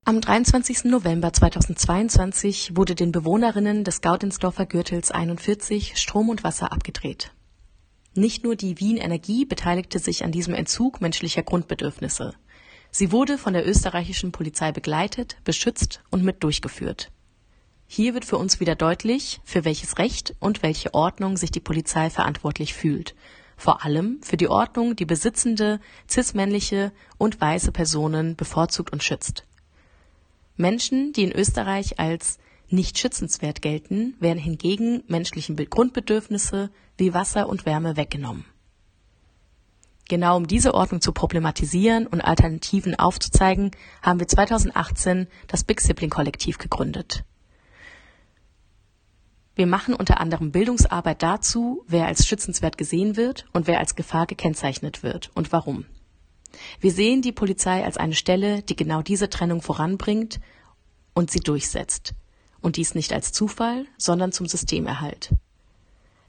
Am 0.05 0.21
23. 0.21 0.85
November 0.85 1.33
2022 1.33 2.77
wurde 2.77 2.95
den 2.95 3.11
Bewohnerinnen 3.11 3.83
des 3.83 3.99
Gaudensdorfer 3.99 4.65
Gürtels 4.65 5.11
41 5.11 5.97
Strom 5.97 6.29
und 6.29 6.45
Wasser 6.45 6.71
abgedreht. 6.71 7.33
Nicht 8.15 8.43
nur 8.43 8.55
die 8.55 8.79
Wien 8.79 8.97
Energie 8.97 9.45
beteiligte 9.45 9.99
sich 9.99 10.23
an 10.23 10.31
diesem 10.31 10.53
Entzug 10.53 10.99
menschlicher 10.99 11.43
Grundbedürfnisse. 11.43 12.33
Sie 12.91 13.11
wurde 13.11 13.37
von 13.37 13.53
der 13.53 13.67
österreichischen 13.67 14.31
Polizei 14.31 14.71
begleitet, 14.71 15.37
beschützt 15.43 16.01
und 16.09 16.23
mit 16.23 16.43
durchgeführt. 16.43 17.11
Hier 17.87 18.13
wird 18.13 18.25
für 18.25 18.37
uns 18.37 18.59
wieder 18.59 18.75
deutlich, 18.75 19.41
für 19.43 19.65
welches 19.65 19.97
Recht 19.97 20.35
und 20.39 20.63
welche 20.63 20.93
Ordnung 20.93 21.37
sich 21.37 21.51
die 21.51 21.59
Polizei 21.59 22.09
verantwortlich 22.09 22.73
fühlt. 22.73 23.15
Vor 23.57 23.83
allem 23.83 24.21
für 24.21 24.37
die 24.37 24.47
Ordnung, 24.47 24.95
die 24.95 25.05
besitzende, 25.05 25.79
cis-männliche 26.09 26.91
und 27.17 27.41
weiße 27.41 27.71
Personen 27.71 28.35
bevorzugt 28.35 28.91
und 28.91 29.03
schützt. 29.03 29.43
Menschen, 30.55 31.13
die 31.13 31.23
in 31.23 31.31
Österreich 31.31 31.99
als 31.99 32.37
nicht 32.71 32.97
schützenswert 32.97 33.61
gelten, 33.61 34.15
werden 34.19 34.39
hingegen 34.39 35.03
menschlichen 35.07 35.55
Grundbedürfnisse 35.55 36.69
wie 36.97 37.13
Wasser 37.13 37.49
und 37.49 37.65
Wärme 37.65 37.97
weggenommen. 37.97 38.45
Genau 40.09 40.37
um 40.37 40.47
diese 40.47 40.73
Ordnung 40.73 41.01
zu 41.01 41.11
problematisieren 41.11 42.07
und 42.07 42.21
Alternativen 42.21 42.95
aufzuzeigen, 42.95 43.71
haben 44.01 44.19
wir 44.19 44.27
2018 44.27 45.27
das 45.47 45.63
Big 45.63 45.81
Sibling 45.81 46.09
Kollektiv 46.09 46.57
gegründet. 46.57 47.23
Wir 49.53 49.67
machen 49.67 49.93
unter 49.93 50.19
anderem 50.19 50.51
Bildungsarbeit 50.51 51.21
dazu, 51.21 51.83
wer 51.87 52.07
als 52.07 52.25
schützenswert 52.25 52.77
gesehen 52.77 53.17
wird 53.17 53.45
und 53.53 53.67
wer 53.67 53.79
als 53.79 53.95
Gefahr 53.95 54.25
gekennzeichnet 54.25 55.03
wird 55.03 55.31
und 55.35 55.51
warum. 55.51 55.85
Wir 56.79 56.91
sehen 56.91 57.21
die 57.21 57.31
Polizei 57.31 57.83
als 57.83 57.97
eine 57.97 58.15
Stelle, 58.15 58.63
die 58.63 58.75
genau 58.75 59.01
diese 59.01 59.29
Trennung 59.29 59.61
voranbringt 59.61 60.39
und 61.13 61.29
sie 61.29 61.41
durchsetzt. 61.41 62.13
Und 62.61 62.77
dies 62.77 62.95
nicht 62.95 63.13
als 63.13 63.31
Zufall, 63.31 63.85
sondern 63.97 64.31
zum 64.31 64.47
Systemerhalt. 64.47 65.31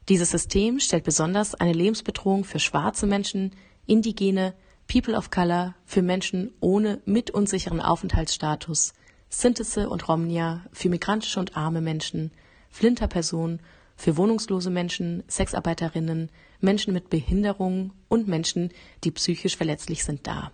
Dieses 0.09 0.31
System 0.31 0.81
stellt 0.81 1.05
besonders 1.05 1.55
eine 1.55 1.73
Lebensbedrohung 1.73 2.45
für 2.45 2.59
schwarze 2.59 3.07
Menschen, 3.07 3.53
Indigene, 3.87 4.55
People 4.87 5.17
of 5.17 5.31
Color, 5.31 5.75
für 5.85 6.03
Menschen 6.03 6.53
ohne 6.61 7.01
mit 7.05 7.31
unsicheren 7.31 7.81
Aufenthaltsstatus, 7.81 8.93
Sintese 9.29 9.89
und 9.89 10.09
Romnia, 10.09 10.65
für 10.73 10.89
migrantische 10.89 11.39
und 11.39 11.57
arme 11.57 11.81
Menschen, 11.81 12.33
Flinterpersonen, 12.71 13.61
für 13.97 14.17
wohnungslose 14.17 14.71
Menschen, 14.71 15.23
Sexarbeiterinnen, 15.29 16.31
Menschen 16.61 16.93
mit 16.93 17.11
Behinderungen 17.11 17.93
und 18.09 18.27
Menschen, 18.27 18.71
die 19.05 19.11
psychisch 19.11 19.57
verletzlich 19.57 20.05
sind, 20.05 20.27
dar. 20.27 20.53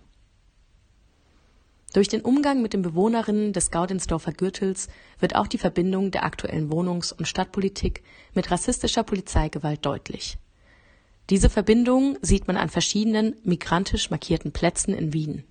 Durch 1.93 2.09
den 2.09 2.21
Umgang 2.21 2.61
mit 2.61 2.73
den 2.73 2.81
Bewohnerinnen 2.81 3.53
des 3.53 3.71
Gaudensdorfer 3.71 4.33
Gürtels 4.33 4.89
wird 5.19 5.35
auch 5.35 5.47
die 5.47 5.57
Verbindung 5.57 6.11
der 6.11 6.25
aktuellen 6.25 6.69
Wohnungs- 6.71 7.13
und 7.13 7.27
Stadtpolitik 7.27 8.03
mit 8.33 8.51
rassistischer 8.51 9.03
Polizeigewalt 9.03 9.85
deutlich. 9.85 10.37
Diese 11.29 11.49
Verbindung 11.49 12.17
sieht 12.21 12.47
man 12.47 12.57
an 12.57 12.69
verschiedenen 12.69 13.35
migrantisch 13.43 14.09
markierten 14.09 14.51
Plätzen 14.51 14.93
in 14.93 15.13
Wien. 15.13 15.43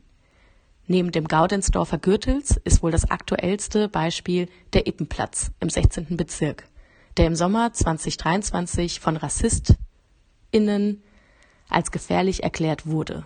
Neben 0.87 1.11
dem 1.11 1.27
Gaudensdorfer 1.27 1.99
Gürtels 1.99 2.57
ist 2.65 2.83
wohl 2.83 2.93
das 2.93 3.11
aktuellste 3.11 3.89
Beispiel 3.89 4.49
der 4.73 4.87
Ippenplatz 4.87 5.51
im 5.61 5.69
16. 5.69 6.17
Bezirk, 6.17 6.69
der 7.17 7.27
im 7.27 7.35
Sommer 7.35 7.73
2023 7.73 9.01
von 9.01 9.17
RassistInnen 9.17 11.03
als 11.69 11.91
gefährlich 11.91 12.43
erklärt 12.45 12.87
wurde. 12.87 13.25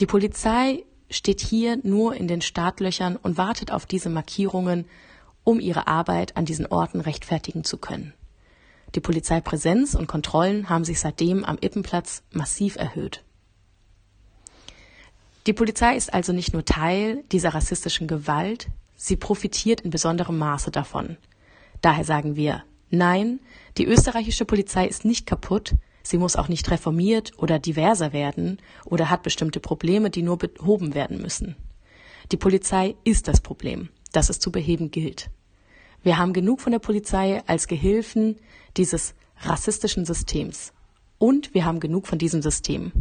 Die 0.00 0.06
Polizei 0.06 0.84
steht 1.10 1.40
hier 1.40 1.78
nur 1.82 2.14
in 2.14 2.28
den 2.28 2.40
Startlöchern 2.40 3.16
und 3.16 3.38
wartet 3.38 3.70
auf 3.70 3.86
diese 3.86 4.10
Markierungen, 4.10 4.86
um 5.44 5.60
ihre 5.60 5.86
Arbeit 5.86 6.36
an 6.36 6.44
diesen 6.44 6.66
Orten 6.66 7.00
rechtfertigen 7.00 7.64
zu 7.64 7.78
können. 7.78 8.12
Die 8.94 9.00
Polizeipräsenz 9.00 9.94
und 9.94 10.06
Kontrollen 10.06 10.68
haben 10.68 10.84
sich 10.84 11.00
seitdem 11.00 11.44
am 11.44 11.58
Ippenplatz 11.60 12.22
massiv 12.32 12.76
erhöht. 12.76 13.22
Die 15.46 15.52
Polizei 15.52 15.96
ist 15.96 16.12
also 16.12 16.32
nicht 16.32 16.52
nur 16.52 16.64
Teil 16.64 17.22
dieser 17.30 17.54
rassistischen 17.54 18.08
Gewalt, 18.08 18.68
sie 18.96 19.16
profitiert 19.16 19.80
in 19.80 19.90
besonderem 19.90 20.38
Maße 20.38 20.70
davon. 20.70 21.16
Daher 21.82 22.04
sagen 22.04 22.36
wir 22.36 22.64
Nein, 22.90 23.40
die 23.78 23.84
österreichische 23.84 24.44
Polizei 24.44 24.86
ist 24.86 25.04
nicht 25.04 25.26
kaputt, 25.26 25.74
sie 26.08 26.18
muss 26.18 26.36
auch 26.36 26.48
nicht 26.48 26.70
reformiert 26.70 27.32
oder 27.38 27.58
diverser 27.58 28.12
werden 28.12 28.58
oder 28.84 29.10
hat 29.10 29.22
bestimmte 29.22 29.60
Probleme, 29.60 30.10
die 30.10 30.22
nur 30.22 30.38
behoben 30.38 30.94
werden 30.94 31.20
müssen. 31.20 31.56
Die 32.32 32.36
Polizei 32.36 32.96
ist 33.04 33.28
das 33.28 33.40
Problem, 33.40 33.88
das 34.12 34.30
es 34.30 34.40
zu 34.40 34.50
beheben 34.50 34.90
gilt. 34.90 35.30
Wir 36.02 36.18
haben 36.18 36.32
genug 36.32 36.60
von 36.60 36.72
der 36.72 36.78
Polizei 36.78 37.42
als 37.46 37.66
Gehilfen 37.66 38.36
dieses 38.76 39.14
rassistischen 39.40 40.04
Systems. 40.04 40.72
Und 41.18 41.54
wir 41.54 41.64
haben 41.64 41.80
genug 41.80 42.06
von 42.06 42.18
diesem 42.18 42.42
System. 42.42 42.92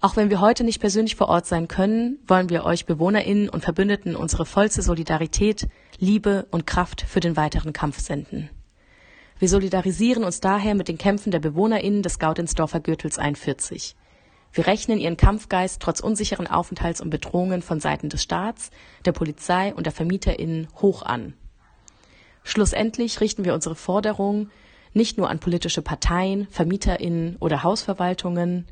Auch 0.00 0.16
wenn 0.16 0.30
wir 0.30 0.40
heute 0.40 0.62
nicht 0.62 0.80
persönlich 0.80 1.16
vor 1.16 1.28
Ort 1.28 1.46
sein 1.46 1.68
können, 1.68 2.18
wollen 2.26 2.50
wir 2.50 2.64
euch 2.64 2.86
BewohnerInnen 2.86 3.48
und 3.48 3.64
Verbündeten 3.64 4.14
unsere 4.14 4.46
vollste 4.46 4.82
Solidarität, 4.82 5.68
Liebe 5.98 6.46
und 6.50 6.66
Kraft 6.66 7.02
für 7.02 7.20
den 7.20 7.36
weiteren 7.36 7.72
Kampf 7.72 7.98
senden. 7.98 8.50
Wir 9.38 9.50
solidarisieren 9.50 10.24
uns 10.24 10.40
daher 10.40 10.74
mit 10.74 10.88
den 10.88 10.96
Kämpfen 10.96 11.30
der 11.30 11.40
BewohnerInnen 11.40 12.02
des 12.02 12.18
Gaudensdorfer 12.18 12.80
Gürtels 12.80 13.18
41. 13.18 13.94
Wir 14.50 14.66
rechnen 14.66 14.98
ihren 14.98 15.18
Kampfgeist 15.18 15.82
trotz 15.82 16.00
unsicheren 16.00 16.46
Aufenthalts 16.46 17.02
und 17.02 17.10
Bedrohungen 17.10 17.60
von 17.60 17.78
Seiten 17.78 18.08
des 18.08 18.22
Staats, 18.22 18.70
der 19.04 19.12
Polizei 19.12 19.74
und 19.74 19.84
der 19.84 19.92
VermieterInnen 19.92 20.68
hoch 20.80 21.02
an. 21.02 21.34
Schlussendlich 22.44 23.20
richten 23.20 23.44
wir 23.44 23.52
unsere 23.52 23.74
Forderungen 23.74 24.50
nicht 24.94 25.18
nur 25.18 25.28
an 25.28 25.38
politische 25.38 25.82
Parteien, 25.82 26.46
VermieterInnen 26.48 27.36
oder 27.38 27.62
Hausverwaltungen, 27.62 28.64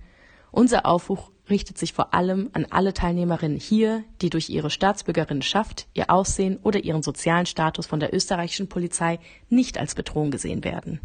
unser 0.50 0.86
Aufruf 0.86 1.30
richtet 1.50 1.78
sich 1.78 1.92
vor 1.92 2.14
allem 2.14 2.50
an 2.52 2.66
alle 2.70 2.94
Teilnehmerinnen 2.94 3.58
hier, 3.58 4.04
die 4.20 4.30
durch 4.30 4.48
ihre 4.48 4.70
Staatsbürgerinnenschaft, 4.70 5.86
ihr 5.94 6.10
Aussehen 6.10 6.58
oder 6.62 6.82
ihren 6.82 7.02
sozialen 7.02 7.46
Status 7.46 7.86
von 7.86 8.00
der 8.00 8.14
österreichischen 8.14 8.68
Polizei 8.68 9.18
nicht 9.48 9.78
als 9.78 9.94
Bedrohung 9.94 10.30
gesehen 10.30 10.64
werden. 10.64 11.00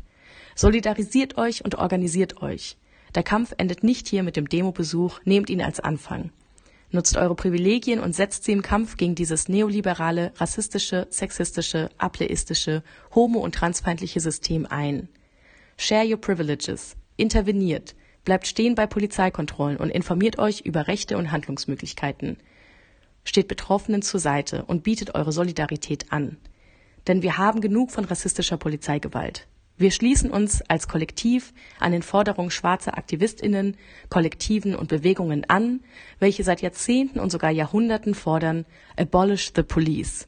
Solidarisiert 0.56 1.38
euch 1.38 1.64
und 1.64 1.76
organisiert 1.76 2.42
euch. 2.42 2.78
Der 3.16 3.24
Kampf 3.24 3.54
endet 3.58 3.84
nicht 3.84 4.08
hier 4.08 4.24
mit 4.24 4.36
dem 4.36 4.48
Demobesuch, 4.50 5.20
nehmt 5.24 5.50
ihn 5.50 5.62
als 5.62 5.80
Anfang. 5.80 6.32
Nutzt 6.92 7.18
eure 7.18 7.36
Privilegien 7.36 8.00
und 8.00 8.16
setzt 8.16 8.46
sie 8.46 8.52
im 8.52 8.62
Kampf 8.62 8.98
gegen 8.98 9.14
dieses 9.14 9.48
neoliberale, 9.48 10.34
rassistische, 10.38 11.08
sexistische, 11.12 11.90
ableistische, 11.98 12.84
homo- 13.14 13.42
und 13.42 13.54
transfeindliche 13.54 14.20
System 14.20 14.66
ein. 14.66 15.08
Share 15.78 16.08
your 16.08 16.18
privileges. 16.18 16.96
Interveniert. 17.16 17.96
Bleibt 18.30 18.46
stehen 18.46 18.76
bei 18.76 18.86
Polizeikontrollen 18.86 19.78
und 19.78 19.90
informiert 19.90 20.38
euch 20.38 20.62
über 20.62 20.88
Rechte 20.88 21.18
und 21.18 21.32
Handlungsmöglichkeiten. 21.32 22.38
Steht 23.24 23.48
Betroffenen 23.48 24.04
zur 24.04 24.20
Seite 24.20 24.66
und 24.66 24.84
bietet 24.84 25.16
eure 25.16 25.32
Solidarität 25.32 26.12
an. 26.12 26.38
Denn 27.08 27.24
wir 27.24 27.40
haben 27.40 27.60
genug 27.60 27.90
von 27.90 28.06
rassistischer 28.06 28.58
Polizeigewalt. 28.58 29.48
Wir 29.78 29.90
schließen 29.90 30.30
uns 30.30 30.62
als 30.70 30.88
Kollektiv 30.88 31.56
an 31.80 31.92
den 31.92 32.04
Forderungen 32.04 32.52
schwarzer 32.52 33.00
Aktivistinnen, 33.00 33.76
Kollektiven 34.10 34.76
und 34.76 34.90
Bewegungen 34.90 35.50
an, 35.50 35.80
welche 36.20 36.44
seit 36.44 36.62
Jahrzehnten 36.62 37.20
und 37.20 37.32
sogar 37.32 37.50
Jahrhunderten 37.50 38.14
fordern 38.14 38.68
Abolish 38.96 39.54
the 39.56 39.64
Police. 39.64 40.28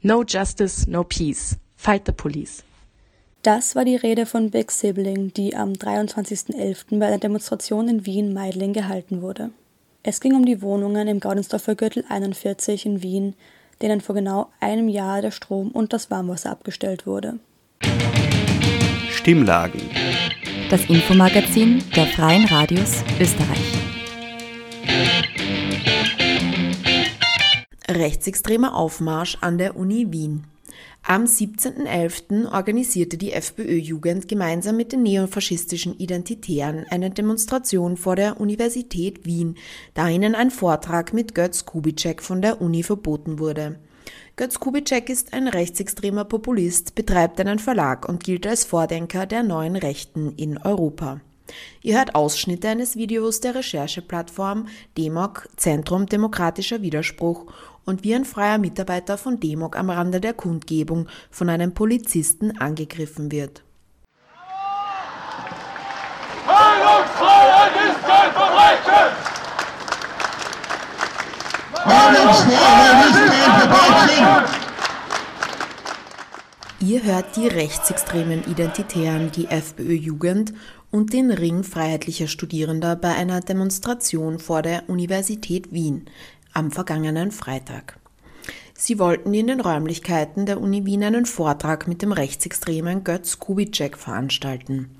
No 0.00 0.22
Justice, 0.22 0.88
no 0.88 1.02
Peace. 1.02 1.58
Fight 1.74 2.06
the 2.06 2.12
Police. 2.12 2.62
Das 3.42 3.74
war 3.74 3.84
die 3.84 3.96
Rede 3.96 4.24
von 4.24 4.52
Big 4.52 4.70
Sibling, 4.70 5.32
die 5.34 5.56
am 5.56 5.72
23.11. 5.72 7.00
bei 7.00 7.08
einer 7.08 7.18
Demonstration 7.18 7.88
in 7.88 8.06
Wien-Meidling 8.06 8.72
gehalten 8.72 9.20
wurde. 9.20 9.50
Es 10.04 10.20
ging 10.20 10.36
um 10.36 10.46
die 10.46 10.62
Wohnungen 10.62 11.08
im 11.08 11.18
Gaudensdorfer 11.18 11.74
Gürtel 11.74 12.04
41 12.08 12.86
in 12.86 13.02
Wien, 13.02 13.34
denen 13.80 14.00
vor 14.00 14.14
genau 14.14 14.52
einem 14.60 14.88
Jahr 14.88 15.22
der 15.22 15.32
Strom 15.32 15.72
und 15.72 15.92
das 15.92 16.08
Warmwasser 16.08 16.52
abgestellt 16.52 17.04
wurde. 17.04 17.40
Stimmlagen. 19.10 19.80
Das 20.70 20.84
Infomagazin 20.84 21.82
der 21.96 22.06
Freien 22.06 22.44
Radios 22.44 23.02
Österreich. 23.20 23.74
Rechtsextremer 27.88 28.76
Aufmarsch 28.76 29.36
an 29.40 29.58
der 29.58 29.76
Uni 29.76 30.12
Wien. 30.12 30.44
Am 31.04 31.24
17.11. 31.24 32.52
organisierte 32.52 33.18
die 33.18 33.32
FPÖ-Jugend 33.32 34.28
gemeinsam 34.28 34.76
mit 34.76 34.92
den 34.92 35.02
neofaschistischen 35.02 35.98
Identitären 35.98 36.86
eine 36.90 37.10
Demonstration 37.10 37.96
vor 37.96 38.14
der 38.14 38.40
Universität 38.40 39.26
Wien, 39.26 39.56
da 39.94 40.08
ihnen 40.08 40.36
ein 40.36 40.52
Vortrag 40.52 41.12
mit 41.12 41.34
Götz 41.34 41.66
Kubitschek 41.66 42.22
von 42.22 42.40
der 42.40 42.62
Uni 42.62 42.84
verboten 42.84 43.40
wurde. 43.40 43.80
Götz 44.36 44.60
Kubitschek 44.60 45.10
ist 45.10 45.32
ein 45.32 45.48
rechtsextremer 45.48 46.24
Populist, 46.24 46.94
betreibt 46.94 47.40
einen 47.40 47.58
Verlag 47.58 48.08
und 48.08 48.22
gilt 48.22 48.46
als 48.46 48.64
Vordenker 48.64 49.26
der 49.26 49.42
neuen 49.42 49.74
Rechten 49.74 50.32
in 50.36 50.56
Europa. 50.56 51.20
Ihr 51.82 51.98
hört 51.98 52.14
Ausschnitte 52.14 52.68
eines 52.68 52.96
Videos 52.96 53.40
der 53.40 53.56
Rechercheplattform 53.56 54.68
Demok 54.96 55.48
Zentrum 55.56 56.06
Demokratischer 56.06 56.80
Widerspruch 56.82 57.46
und 57.84 58.04
wie 58.04 58.14
ein 58.14 58.24
freier 58.24 58.58
Mitarbeiter 58.58 59.18
von 59.18 59.40
Demok 59.40 59.76
am 59.76 59.90
Rande 59.90 60.20
der 60.20 60.34
Kundgebung 60.34 61.08
von 61.30 61.48
einem 61.48 61.74
Polizisten 61.74 62.58
angegriffen 62.58 63.32
wird. 63.32 63.62
Meinungsfreiheit 66.46 67.72
ist 67.88 68.02
kein 68.06 68.32
Verbrechen! 68.32 69.12
Meinungsfreiheit 71.86 73.06
ist 73.06 73.16
kein 73.16 73.70
Verbrechen! 73.70 74.62
Ihr 76.80 77.04
hört 77.04 77.36
die 77.36 77.46
rechtsextremen 77.46 78.42
Identitären, 78.50 79.30
die 79.30 79.46
FPÖ-Jugend 79.46 80.52
und 80.90 81.12
den 81.12 81.30
Ring 81.30 81.62
freiheitlicher 81.62 82.26
Studierender 82.26 82.96
bei 82.96 83.14
einer 83.14 83.38
Demonstration 83.38 84.40
vor 84.40 84.62
der 84.62 84.88
Universität 84.88 85.72
Wien 85.72 86.06
am 86.52 86.70
vergangenen 86.70 87.30
Freitag. 87.30 87.98
Sie 88.74 88.98
wollten 88.98 89.32
in 89.32 89.46
den 89.46 89.60
Räumlichkeiten 89.60 90.44
der 90.44 90.60
Uni 90.60 90.84
Wien 90.84 91.04
einen 91.04 91.24
Vortrag 91.24 91.86
mit 91.86 92.02
dem 92.02 92.10
rechtsextremen 92.10 93.04
Götz 93.04 93.38
Kubitschek 93.38 93.96
veranstalten. 93.96 94.90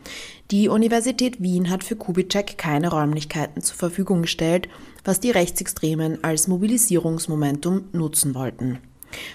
Die 0.53 0.69
Universität 0.69 1.43
Wien 1.43 1.69
hat 1.69 1.83
für 1.83 1.97
Kubitschek 1.97 2.59
keine 2.59 2.91
Räumlichkeiten 2.91 3.61
zur 3.61 3.77
Verfügung 3.77 4.23
gestellt, 4.23 4.69
was 5.05 5.19
die 5.19 5.33
Rechtsextremen 5.33 6.23
als 6.23 6.47
Mobilisierungsmomentum 6.47 7.87
nutzen 7.93 8.37
wollten. 8.37 8.79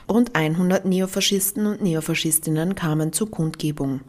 Rund 0.10 0.36
100 0.36 0.86
Neofaschisten 0.86 1.66
und 1.66 1.82
Neofaschistinnen 1.82 2.76
kamen 2.76 3.12
zur 3.12 3.30
Kundgebung. 3.30 4.00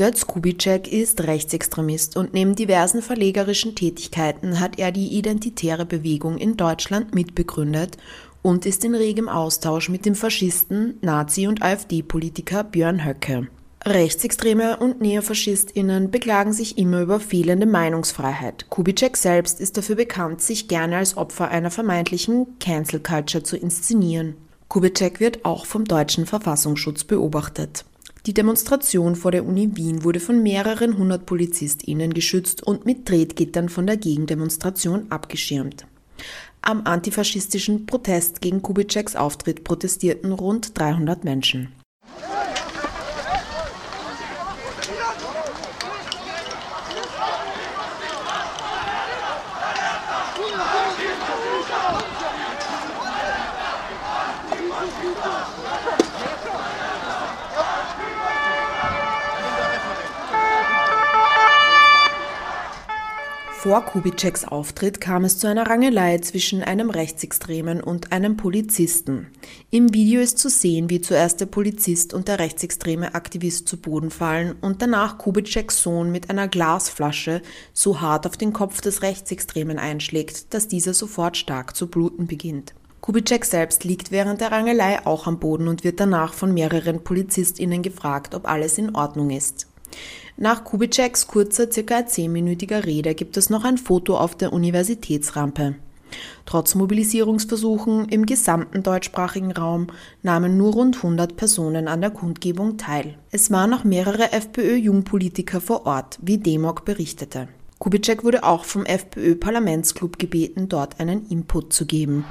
Götz 0.00 0.26
Kubitschek 0.26 0.90
ist 0.90 1.20
Rechtsextremist 1.24 2.16
und 2.16 2.32
neben 2.32 2.54
diversen 2.54 3.02
verlegerischen 3.02 3.74
Tätigkeiten 3.74 4.58
hat 4.58 4.78
er 4.78 4.92
die 4.92 5.08
identitäre 5.08 5.84
Bewegung 5.84 6.38
in 6.38 6.56
Deutschland 6.56 7.14
mitbegründet 7.14 7.98
und 8.40 8.64
ist 8.64 8.82
in 8.82 8.94
regem 8.94 9.28
Austausch 9.28 9.90
mit 9.90 10.06
dem 10.06 10.14
Faschisten, 10.14 10.94
Nazi- 11.02 11.46
und 11.46 11.60
AfD-Politiker 11.60 12.64
Björn 12.64 13.04
Höcke. 13.04 13.48
Rechtsextreme 13.84 14.78
und 14.78 15.02
NeofaschistInnen 15.02 16.10
beklagen 16.10 16.54
sich 16.54 16.78
immer 16.78 17.02
über 17.02 17.20
fehlende 17.20 17.66
Meinungsfreiheit. 17.66 18.70
Kubitschek 18.70 19.18
selbst 19.18 19.60
ist 19.60 19.76
dafür 19.76 19.96
bekannt, 19.96 20.40
sich 20.40 20.66
gerne 20.66 20.96
als 20.96 21.18
Opfer 21.18 21.48
einer 21.48 21.70
vermeintlichen 21.70 22.58
Cancel 22.58 23.00
Culture 23.00 23.44
zu 23.44 23.58
inszenieren. 23.58 24.36
Kubitschek 24.68 25.20
wird 25.20 25.44
auch 25.44 25.66
vom 25.66 25.84
deutschen 25.84 26.24
Verfassungsschutz 26.24 27.04
beobachtet. 27.04 27.84
Die 28.26 28.34
Demonstration 28.34 29.16
vor 29.16 29.30
der 29.30 29.46
Uni 29.46 29.76
Wien 29.76 30.04
wurde 30.04 30.20
von 30.20 30.42
mehreren 30.42 30.98
hundert 30.98 31.24
PolizistInnen 31.24 32.12
geschützt 32.12 32.62
und 32.62 32.84
mit 32.84 33.06
Tretgittern 33.06 33.68
von 33.68 33.86
der 33.86 33.96
Gegendemonstration 33.96 35.06
abgeschirmt. 35.10 35.86
Am 36.60 36.82
antifaschistischen 36.84 37.86
Protest 37.86 38.42
gegen 38.42 38.60
Kubitscheks 38.60 39.16
Auftritt 39.16 39.64
protestierten 39.64 40.32
rund 40.32 40.78
300 40.78 41.24
Menschen. 41.24 41.72
Vor 63.62 63.82
Kubitscheks 63.82 64.46
Auftritt 64.46 65.02
kam 65.02 65.26
es 65.26 65.38
zu 65.38 65.46
einer 65.46 65.66
Rangelei 65.66 66.16
zwischen 66.16 66.62
einem 66.62 66.88
Rechtsextremen 66.88 67.82
und 67.82 68.10
einem 68.10 68.38
Polizisten. 68.38 69.26
Im 69.68 69.92
Video 69.92 70.22
ist 70.22 70.38
zu 70.38 70.48
sehen, 70.48 70.88
wie 70.88 71.02
zuerst 71.02 71.42
der 71.42 71.46
Polizist 71.46 72.14
und 72.14 72.26
der 72.26 72.38
rechtsextreme 72.38 73.14
Aktivist 73.14 73.68
zu 73.68 73.76
Boden 73.76 74.10
fallen 74.10 74.56
und 74.62 74.80
danach 74.80 75.18
Kubitscheks 75.18 75.82
Sohn 75.82 76.10
mit 76.10 76.30
einer 76.30 76.48
Glasflasche 76.48 77.42
so 77.74 78.00
hart 78.00 78.26
auf 78.26 78.38
den 78.38 78.54
Kopf 78.54 78.80
des 78.80 79.02
Rechtsextremen 79.02 79.78
einschlägt, 79.78 80.54
dass 80.54 80.66
dieser 80.66 80.94
sofort 80.94 81.36
stark 81.36 81.76
zu 81.76 81.86
bluten 81.86 82.26
beginnt. 82.26 82.72
Kubitschek 83.02 83.44
selbst 83.44 83.84
liegt 83.84 84.10
während 84.10 84.40
der 84.40 84.52
Rangelei 84.52 85.04
auch 85.04 85.26
am 85.26 85.38
Boden 85.38 85.68
und 85.68 85.84
wird 85.84 86.00
danach 86.00 86.32
von 86.32 86.54
mehreren 86.54 87.04
PolizistInnen 87.04 87.82
gefragt, 87.82 88.34
ob 88.34 88.48
alles 88.48 88.78
in 88.78 88.94
Ordnung 88.94 89.28
ist. 89.28 89.66
Nach 90.42 90.64
Kubitscheks 90.64 91.26
kurzer, 91.26 91.70
circa 91.70 92.06
zehnminütiger 92.06 92.86
Rede 92.86 93.14
gibt 93.14 93.36
es 93.36 93.50
noch 93.50 93.62
ein 93.62 93.76
Foto 93.76 94.16
auf 94.16 94.34
der 94.34 94.54
Universitätsrampe. 94.54 95.74
Trotz 96.46 96.74
Mobilisierungsversuchen 96.74 98.08
im 98.08 98.24
gesamten 98.24 98.82
deutschsprachigen 98.82 99.52
Raum 99.52 99.88
nahmen 100.22 100.56
nur 100.56 100.72
rund 100.72 100.96
100 100.96 101.36
Personen 101.36 101.88
an 101.88 102.00
der 102.00 102.08
Kundgebung 102.08 102.78
teil. 102.78 103.18
Es 103.30 103.50
waren 103.50 103.74
auch 103.74 103.84
mehrere 103.84 104.32
FPÖ-Jungpolitiker 104.32 105.60
vor 105.60 105.84
Ort, 105.84 106.18
wie 106.22 106.38
Demok 106.38 106.86
berichtete. 106.86 107.48
Kubitschek 107.78 108.24
wurde 108.24 108.42
auch 108.42 108.64
vom 108.64 108.86
FPÖ-Parlamentsclub 108.86 110.18
gebeten, 110.18 110.70
dort 110.70 111.00
einen 111.00 111.26
Input 111.28 111.74
zu 111.74 111.84
geben. 111.84 112.24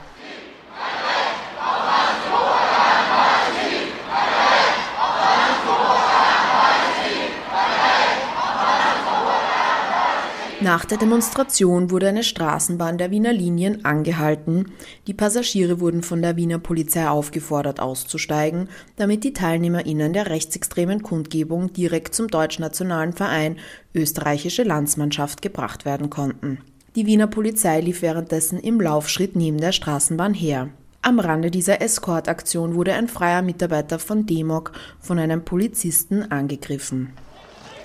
Nach 10.61 10.83
der 10.83 10.97
Demonstration 10.97 11.89
wurde 11.89 12.09
eine 12.09 12.23
Straßenbahn 12.23 12.97
der 12.97 13.11
Wiener 13.11 13.31
Linien 13.31 13.85
angehalten. 13.85 14.73
Die 15.07 15.13
Passagiere 15.13 15.79
wurden 15.79 16.03
von 16.03 16.21
der 16.21 16.35
Wiener 16.35 16.59
Polizei 16.59 17.07
aufgefordert, 17.07 17.79
auszusteigen, 17.79 18.67
damit 18.97 19.23
die 19.23 19.31
TeilnehmerInnen 19.31 20.11
der 20.11 20.27
rechtsextremen 20.27 21.01
Kundgebung 21.01 21.71
direkt 21.71 22.13
zum 22.13 22.27
deutschnationalen 22.27 23.13
Verein 23.13 23.55
Österreichische 23.95 24.63
Landsmannschaft 24.63 25.41
gebracht 25.41 25.85
werden 25.85 26.09
konnten. 26.09 26.59
Die 26.95 27.05
Wiener 27.05 27.27
Polizei 27.27 27.79
lief 27.79 28.01
währenddessen 28.01 28.59
im 28.59 28.81
Laufschritt 28.81 29.37
neben 29.37 29.59
der 29.59 29.71
Straßenbahn 29.71 30.33
her. 30.33 30.67
Am 31.01 31.19
Rande 31.19 31.51
dieser 31.51 31.81
Eskortaktion 31.81 32.75
wurde 32.75 32.93
ein 32.93 33.07
freier 33.07 33.41
Mitarbeiter 33.41 33.97
von 33.97 34.25
Demok 34.25 34.73
von 34.99 35.19
einem 35.19 35.45
Polizisten 35.45 36.29
angegriffen. 36.29 37.13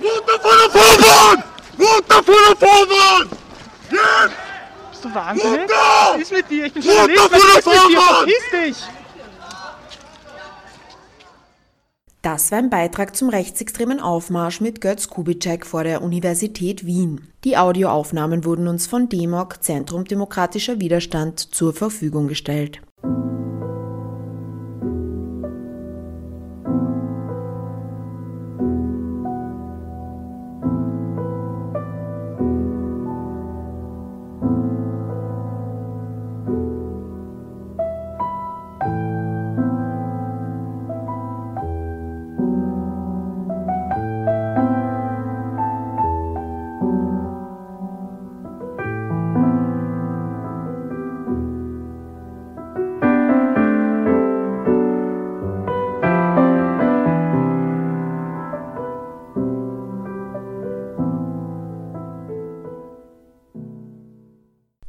Runter 0.01 0.43
von 0.43 0.59
der 0.59 0.83
Fahrbahn! 0.83 1.54
Runter 1.79 2.23
von 2.23 2.35
der 2.49 2.57
Fahrbahn! 2.57 3.29
Jetzt! 3.91 4.35
Bist 4.91 5.05
du 5.05 5.15
wahnsinnig? 5.15 5.61
Runter! 5.61 5.75
Was 6.13 6.21
ist 6.21 6.33
mit 6.33 6.51
dir? 6.51 6.67
Ich 6.67 6.73
bin 6.73 6.83
Runter 6.83 7.15
Journalist. 7.15 7.33
von 7.33 7.41
der 7.41 7.59
ist 7.59 7.67
mit 7.67 7.75
dir? 7.89 8.01
Fahrbahn! 8.01 8.29
Verpiss 8.29 8.77
dich! 8.77 8.89
Das 12.23 12.51
war 12.51 12.59
ein 12.59 12.71
Beitrag 12.71 13.15
zum 13.15 13.29
rechtsextremen 13.29 14.01
Aufmarsch 14.01 14.63
mit 14.63 14.81
Götz 14.81 15.09
Kubitschek 15.09 15.67
vor 15.67 15.85
der 15.85 16.01
Universität 16.01 16.87
Wien. 16.87 17.29
Die 17.45 17.59
Audioaufnahmen 17.59 18.47
wurden 18.47 18.67
uns 18.67 18.87
von 18.87 19.11
DEMOK, 19.11 19.63
Zentrum 19.63 20.05
Demokratischer 20.07 20.81
Widerstand, 20.81 21.39
zur 21.39 21.75
Verfügung 21.75 22.27
gestellt. 22.27 22.81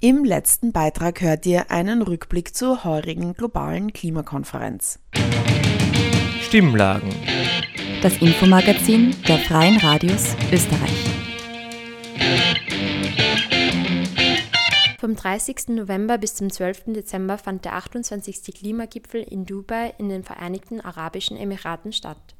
Im 0.07 0.23
letzten 0.23 0.71
Beitrag 0.71 1.21
hört 1.21 1.47
ihr 1.47 1.71
einen 1.71 2.03
Rückblick 2.03 2.55
zur 2.55 2.83
heurigen 2.83 3.33
globalen 3.33 3.91
Klimakonferenz. 3.91 4.99
Stimmlagen. 6.41 7.09
Das 8.03 8.15
Infomagazin 8.17 9.15
der 9.27 9.39
Freien 9.39 9.77
Radios 9.77 10.35
Österreich. 10.53 11.09
Vom 14.99 15.15
30. 15.15 15.69
November 15.69 16.19
bis 16.19 16.35
zum 16.35 16.51
12. 16.51 16.93
Dezember 16.93 17.39
fand 17.39 17.65
der 17.65 17.73
28. 17.73 18.53
Klimagipfel 18.53 19.23
in 19.23 19.47
Dubai 19.47 19.95
in 19.97 20.09
den 20.09 20.23
Vereinigten 20.23 20.81
Arabischen 20.81 21.35
Emiraten 21.35 21.91
statt. 21.91 22.35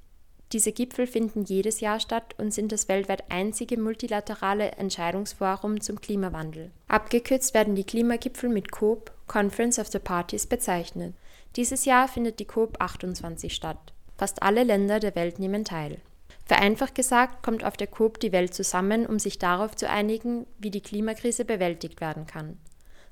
Diese 0.51 0.71
Gipfel 0.71 1.07
finden 1.07 1.43
jedes 1.43 1.79
Jahr 1.79 1.99
statt 1.99 2.35
und 2.37 2.53
sind 2.53 2.71
das 2.71 2.87
weltweit 2.87 3.23
einzige 3.29 3.79
multilaterale 3.79 4.73
Entscheidungsforum 4.73 5.81
zum 5.81 5.99
Klimawandel. 5.99 6.71
Abgekürzt 6.87 7.53
werden 7.53 7.75
die 7.75 7.83
Klimagipfel 7.83 8.49
mit 8.49 8.71
COP, 8.71 9.11
Conference 9.27 9.79
of 9.79 9.87
the 9.87 9.99
Parties, 9.99 10.45
bezeichnet. 10.45 11.15
Dieses 11.55 11.85
Jahr 11.85 12.07
findet 12.07 12.39
die 12.39 12.45
COP 12.45 12.79
28 12.79 13.53
statt. 13.53 13.93
Fast 14.17 14.43
alle 14.43 14.63
Länder 14.63 14.99
der 14.99 15.15
Welt 15.15 15.39
nehmen 15.39 15.65
teil. 15.65 15.99
Vereinfacht 16.45 16.93
gesagt 16.93 17.41
kommt 17.41 17.63
auf 17.63 17.75
der 17.75 17.87
COP 17.87 18.19
die 18.19 18.31
Welt 18.31 18.53
zusammen, 18.53 19.07
um 19.07 19.17
sich 19.17 19.39
darauf 19.39 19.75
zu 19.75 19.89
einigen, 19.89 20.45
wie 20.59 20.69
die 20.69 20.81
Klimakrise 20.81 21.43
bewältigt 21.43 22.01
werden 22.01 22.27
kann. 22.27 22.59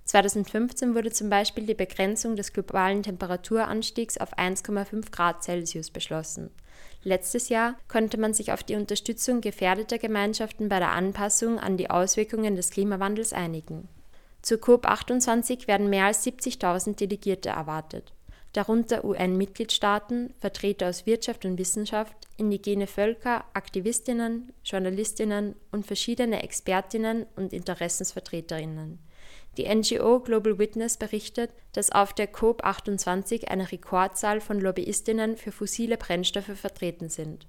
2015 0.05 0.93
wurde 0.93 1.11
zum 1.11 1.29
Beispiel 1.29 1.65
die 1.65 1.73
Begrenzung 1.73 2.35
des 2.35 2.53
globalen 2.53 3.01
Temperaturanstiegs 3.01 4.17
auf 4.17 4.37
1,5 4.37 5.11
Grad 5.11 5.43
Celsius 5.43 5.89
beschlossen. 5.89 6.51
Letztes 7.03 7.49
Jahr 7.49 7.75
konnte 7.87 8.17
man 8.17 8.33
sich 8.33 8.51
auf 8.51 8.63
die 8.63 8.75
Unterstützung 8.75 9.41
gefährdeter 9.41 9.97
Gemeinschaften 9.97 10.69
bei 10.69 10.79
der 10.79 10.91
Anpassung 10.91 11.59
an 11.59 11.75
die 11.77 11.89
Auswirkungen 11.89 12.55
des 12.55 12.69
Klimawandels 12.69 13.33
einigen. 13.33 13.89
Zur 14.41 14.57
COP28 14.57 15.67
werden 15.67 15.89
mehr 15.89 16.05
als 16.05 16.25
70.000 16.25 16.95
Delegierte 16.95 17.49
erwartet, 17.49 18.13
darunter 18.53 19.03
UN-Mitgliedstaaten, 19.03 20.33
Vertreter 20.39 20.89
aus 20.89 21.05
Wirtschaft 21.05 21.45
und 21.45 21.57
Wissenschaft, 21.57 22.15
indigene 22.37 22.87
Völker, 22.87 23.45
Aktivistinnen, 23.53 24.51
Journalistinnen 24.63 25.55
und 25.71 25.85
verschiedene 25.85 26.43
Expertinnen 26.43 27.25
und 27.35 27.53
Interessensvertreterinnen. 27.53 28.99
Die 29.57 29.73
NGO 29.73 30.19
Global 30.19 30.57
Witness 30.57 30.97
berichtet, 30.97 31.51
dass 31.73 31.91
auf 31.91 32.13
der 32.13 32.33
COP28 32.33 33.49
eine 33.49 33.71
Rekordzahl 33.71 34.41
von 34.41 34.59
Lobbyistinnen 34.59 35.37
für 35.37 35.51
fossile 35.51 35.97
Brennstoffe 35.97 36.57
vertreten 36.57 37.09
sind. 37.09 37.47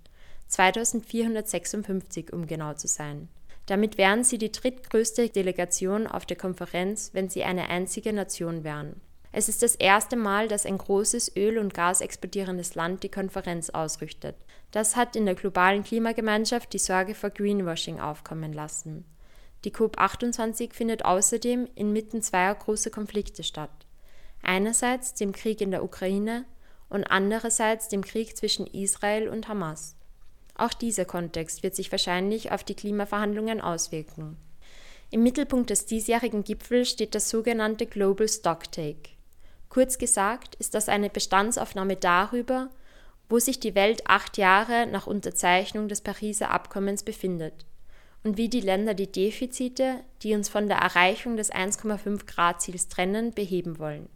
2456, 0.48 2.32
um 2.32 2.46
genau 2.46 2.74
zu 2.74 2.88
sein. 2.88 3.28
Damit 3.66 3.96
wären 3.96 4.24
sie 4.24 4.36
die 4.36 4.52
drittgrößte 4.52 5.30
Delegation 5.30 6.06
auf 6.06 6.26
der 6.26 6.36
Konferenz, 6.36 7.10
wenn 7.14 7.30
sie 7.30 7.44
eine 7.44 7.70
einzige 7.70 8.12
Nation 8.12 8.62
wären. 8.62 9.00
Es 9.32 9.48
ist 9.48 9.62
das 9.62 9.74
erste 9.74 10.16
Mal, 10.16 10.46
dass 10.46 10.66
ein 10.66 10.78
großes 10.78 11.34
Öl- 11.36 11.58
und 11.58 11.74
Gas 11.74 12.02
exportierendes 12.02 12.74
Land 12.74 13.02
die 13.02 13.08
Konferenz 13.08 13.70
ausrichtet. 13.70 14.36
Das 14.70 14.94
hat 14.94 15.16
in 15.16 15.24
der 15.24 15.34
globalen 15.34 15.82
Klimagemeinschaft 15.82 16.72
die 16.72 16.78
Sorge 16.78 17.14
vor 17.14 17.30
Greenwashing 17.30 17.98
aufkommen 17.98 18.52
lassen. 18.52 19.04
Die 19.64 19.72
COP28 19.72 20.74
findet 20.74 21.06
außerdem 21.06 21.68
inmitten 21.74 22.20
zweier 22.20 22.54
großer 22.54 22.90
Konflikte 22.90 23.42
statt. 23.42 23.70
Einerseits 24.42 25.14
dem 25.14 25.32
Krieg 25.32 25.62
in 25.62 25.70
der 25.70 25.82
Ukraine 25.82 26.44
und 26.90 27.04
andererseits 27.04 27.88
dem 27.88 28.04
Krieg 28.04 28.36
zwischen 28.36 28.66
Israel 28.66 29.28
und 29.28 29.48
Hamas. 29.48 29.96
Auch 30.54 30.74
dieser 30.74 31.06
Kontext 31.06 31.62
wird 31.62 31.74
sich 31.74 31.90
wahrscheinlich 31.90 32.52
auf 32.52 32.62
die 32.62 32.74
Klimaverhandlungen 32.74 33.62
auswirken. 33.62 34.36
Im 35.10 35.22
Mittelpunkt 35.22 35.70
des 35.70 35.86
diesjährigen 35.86 36.44
Gipfels 36.44 36.90
steht 36.90 37.14
das 37.14 37.30
sogenannte 37.30 37.86
Global 37.86 38.28
Stocktake. 38.28 39.10
Kurz 39.70 39.96
gesagt 39.96 40.56
ist 40.56 40.74
das 40.74 40.90
eine 40.90 41.08
Bestandsaufnahme 41.08 41.96
darüber, 41.96 42.68
wo 43.30 43.38
sich 43.38 43.58
die 43.60 43.74
Welt 43.74 44.02
acht 44.06 44.36
Jahre 44.36 44.86
nach 44.86 45.06
Unterzeichnung 45.06 45.88
des 45.88 46.02
Pariser 46.02 46.50
Abkommens 46.50 47.02
befindet 47.02 47.64
und 48.24 48.38
wie 48.38 48.48
die 48.48 48.60
Länder 48.60 48.94
die 48.94 49.10
Defizite, 49.10 50.00
die 50.22 50.34
uns 50.34 50.48
von 50.48 50.66
der 50.66 50.78
Erreichung 50.78 51.36
des 51.36 51.52
1,5 51.52 52.26
Grad 52.26 52.62
Ziels 52.62 52.88
trennen, 52.88 53.32
beheben 53.32 53.78
wollen. 53.78 54.08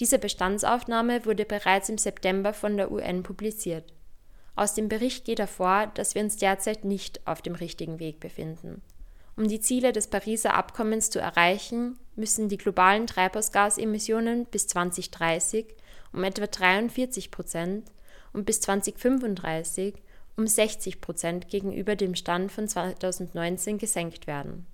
Diese 0.00 0.18
Bestandsaufnahme 0.18 1.24
wurde 1.26 1.44
bereits 1.44 1.88
im 1.88 1.98
September 1.98 2.52
von 2.52 2.76
der 2.76 2.90
UN 2.90 3.22
publiziert. 3.22 3.92
Aus 4.56 4.74
dem 4.74 4.88
Bericht 4.88 5.24
geht 5.24 5.40
hervor, 5.40 5.90
dass 5.94 6.14
wir 6.14 6.22
uns 6.22 6.36
derzeit 6.36 6.84
nicht 6.84 7.26
auf 7.26 7.42
dem 7.42 7.56
richtigen 7.56 7.98
Weg 7.98 8.20
befinden. 8.20 8.82
Um 9.36 9.48
die 9.48 9.60
Ziele 9.60 9.92
des 9.92 10.06
Pariser 10.06 10.54
Abkommens 10.54 11.10
zu 11.10 11.18
erreichen, 11.18 11.98
müssen 12.14 12.48
die 12.48 12.56
globalen 12.56 13.08
Treibhausgasemissionen 13.08 14.46
bis 14.46 14.68
2030 14.68 15.66
um 16.12 16.22
etwa 16.22 16.46
43 16.46 17.32
Prozent 17.32 17.90
und 18.32 18.44
bis 18.44 18.60
2035 18.60 19.94
um 20.36 20.46
60 20.46 21.00
Prozent 21.00 21.48
gegenüber 21.48 21.96
dem 21.96 22.14
Stand 22.14 22.50
von 22.52 22.68
2019 22.68 23.78
gesenkt 23.78 24.26
werden. 24.26 24.66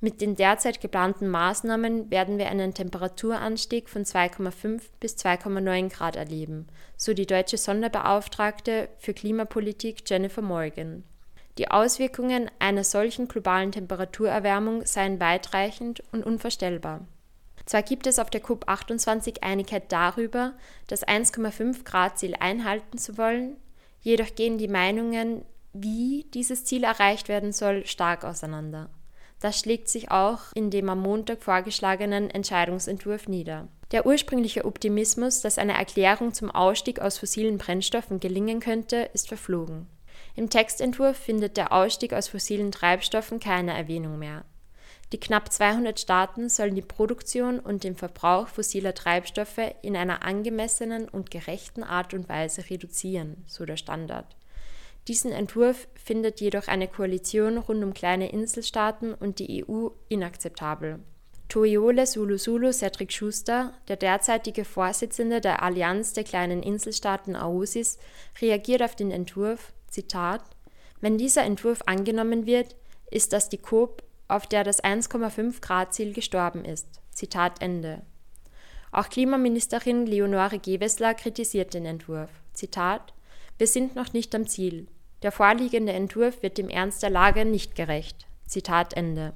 Mit 0.00 0.20
den 0.20 0.36
derzeit 0.36 0.82
geplanten 0.82 1.26
Maßnahmen 1.26 2.10
werden 2.10 2.36
wir 2.36 2.48
einen 2.48 2.74
Temperaturanstieg 2.74 3.88
von 3.88 4.04
2,5 4.04 4.82
bis 5.00 5.16
2,9 5.16 5.88
Grad 5.90 6.16
erleben, 6.16 6.66
so 6.98 7.14
die 7.14 7.26
deutsche 7.26 7.56
Sonderbeauftragte 7.56 8.88
für 8.98 9.14
Klimapolitik 9.14 10.02
Jennifer 10.06 10.42
Morgan. 10.42 11.02
Die 11.56 11.70
Auswirkungen 11.70 12.50
einer 12.58 12.84
solchen 12.84 13.28
globalen 13.28 13.72
Temperaturerwärmung 13.72 14.84
seien 14.84 15.18
weitreichend 15.18 16.02
und 16.12 16.24
unvorstellbar. 16.24 17.06
Zwar 17.64 17.82
gibt 17.82 18.06
es 18.06 18.18
auf 18.18 18.28
der 18.28 18.42
COP28 18.42 19.42
Einigkeit 19.42 19.90
darüber, 19.90 20.52
das 20.86 21.06
1,5 21.06 21.84
Grad 21.84 22.18
Ziel 22.18 22.34
einhalten 22.38 22.98
zu 22.98 23.16
wollen, 23.16 23.56
jedoch 24.06 24.36
gehen 24.36 24.56
die 24.56 24.68
Meinungen, 24.68 25.44
wie 25.72 26.26
dieses 26.32 26.64
Ziel 26.64 26.84
erreicht 26.84 27.28
werden 27.28 27.52
soll, 27.52 27.84
stark 27.86 28.24
auseinander. 28.24 28.88
Das 29.40 29.58
schlägt 29.58 29.88
sich 29.88 30.12
auch 30.12 30.40
in 30.54 30.70
dem 30.70 30.88
am 30.88 31.00
Montag 31.00 31.42
vorgeschlagenen 31.42 32.30
Entscheidungsentwurf 32.30 33.26
nieder. 33.26 33.66
Der 33.90 34.06
ursprüngliche 34.06 34.64
Optimismus, 34.64 35.40
dass 35.40 35.58
eine 35.58 35.74
Erklärung 35.74 36.32
zum 36.32 36.52
Ausstieg 36.52 37.00
aus 37.00 37.18
fossilen 37.18 37.58
Brennstoffen 37.58 38.20
gelingen 38.20 38.60
könnte, 38.60 39.10
ist 39.12 39.26
verflogen. 39.26 39.88
Im 40.36 40.50
Textentwurf 40.50 41.16
findet 41.16 41.56
der 41.56 41.72
Ausstieg 41.72 42.12
aus 42.12 42.28
fossilen 42.28 42.70
Treibstoffen 42.70 43.40
keine 43.40 43.76
Erwähnung 43.76 44.20
mehr. 44.20 44.44
Die 45.12 45.20
knapp 45.20 45.52
200 45.52 46.00
Staaten 46.00 46.48
sollen 46.48 46.74
die 46.74 46.82
Produktion 46.82 47.60
und 47.60 47.84
den 47.84 47.94
Verbrauch 47.94 48.48
fossiler 48.48 48.92
Treibstoffe 48.92 49.60
in 49.82 49.96
einer 49.96 50.24
angemessenen 50.24 51.08
und 51.08 51.30
gerechten 51.30 51.84
Art 51.84 52.12
und 52.12 52.28
Weise 52.28 52.68
reduzieren, 52.68 53.44
so 53.46 53.64
der 53.64 53.76
Standard. 53.76 54.36
Diesen 55.06 55.30
Entwurf 55.30 55.86
findet 55.94 56.40
jedoch 56.40 56.66
eine 56.66 56.88
Koalition 56.88 57.58
rund 57.58 57.84
um 57.84 57.94
kleine 57.94 58.32
Inselstaaten 58.32 59.14
und 59.14 59.38
die 59.38 59.64
EU 59.64 59.90
inakzeptabel. 60.08 60.98
Toiole 61.48 62.06
Sulusulu 62.06 62.72
Cedric 62.72 63.12
Schuster, 63.12 63.72
der 63.86 63.94
derzeitige 63.94 64.64
Vorsitzende 64.64 65.40
der 65.40 65.62
Allianz 65.62 66.12
der 66.12 66.24
kleinen 66.24 66.60
Inselstaaten 66.64 67.36
AOSIS, 67.36 67.98
reagiert 68.40 68.82
auf 68.82 68.96
den 68.96 69.12
Entwurf, 69.12 69.72
Zitat, 69.86 70.42
wenn 71.00 71.18
dieser 71.18 71.44
Entwurf 71.44 71.82
angenommen 71.86 72.46
wird, 72.46 72.74
ist 73.12 73.32
das 73.32 73.48
die 73.48 73.58
COP, 73.58 74.02
auf 74.28 74.46
der 74.46 74.64
das 74.64 74.82
1,5 74.82 75.60
Grad 75.60 75.94
Ziel 75.94 76.12
gestorben 76.12 76.64
ist. 76.64 76.86
Zitat 77.10 77.62
Ende. 77.62 78.02
Auch 78.92 79.08
Klimaministerin 79.08 80.06
Leonore 80.06 80.58
Gewessler 80.58 81.14
kritisiert 81.14 81.74
den 81.74 81.84
Entwurf. 81.84 82.30
Zitat 82.52 83.12
Wir 83.58 83.66
sind 83.66 83.94
noch 83.94 84.12
nicht 84.12 84.34
am 84.34 84.46
Ziel. 84.46 84.88
Der 85.22 85.32
vorliegende 85.32 85.92
Entwurf 85.92 86.42
wird 86.42 86.58
dem 86.58 86.68
Ernst 86.68 87.02
der 87.02 87.10
Lage 87.10 87.44
nicht 87.44 87.74
gerecht. 87.74 88.26
Zitat 88.46 88.94
Ende. 88.94 89.32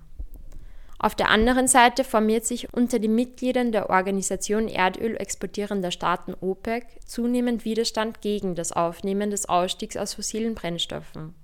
Auf 0.99 1.15
der 1.15 1.31
anderen 1.31 1.67
Seite 1.67 2.05
formiert 2.05 2.45
sich 2.45 2.75
unter 2.75 2.99
den 2.99 3.15
Mitgliedern 3.15 3.73
der 3.73 3.89
Organisation 3.89 4.69
Erdöl 4.69 5.17
exportierender 5.17 5.91
Staaten 5.91 6.35
OPEC 6.39 6.87
zunehmend 7.07 7.65
Widerstand 7.65 8.21
gegen 8.21 8.55
das 8.55 8.73
Aufnehmen 8.73 9.31
des 9.31 9.49
Ausstiegs 9.49 9.97
aus 9.97 10.13
fossilen 10.13 10.55
Brennstoffen. 10.55 11.35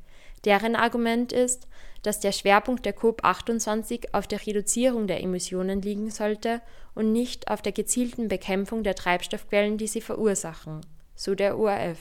Deren 0.45 0.77
Argument 0.77 1.33
ist, 1.33 1.67
dass 2.03 2.21
der 2.21 2.33
Schwerpunkt 2.33 2.85
der 2.85 2.97
COP28 2.97 4.13
auf 4.13 4.27
der 4.27 4.47
Reduzierung 4.47 5.07
der 5.07 5.23
Emissionen 5.23 5.83
liegen 5.83 6.11
sollte 6.11 6.61
und 6.95 7.13
nicht 7.13 7.49
auf 7.49 7.63
der 7.63 7.73
gezielten 7.73 8.29
Bekämpfung 8.29 8.85
der 8.85 8.95
Treibstoffquellen, 8.95 9.77
die 9.77 9.89
sie 9.89 10.01
verursachen, 10.01 10.87
so 11.17 11.35
der 11.35 11.59
ORF. 11.59 11.99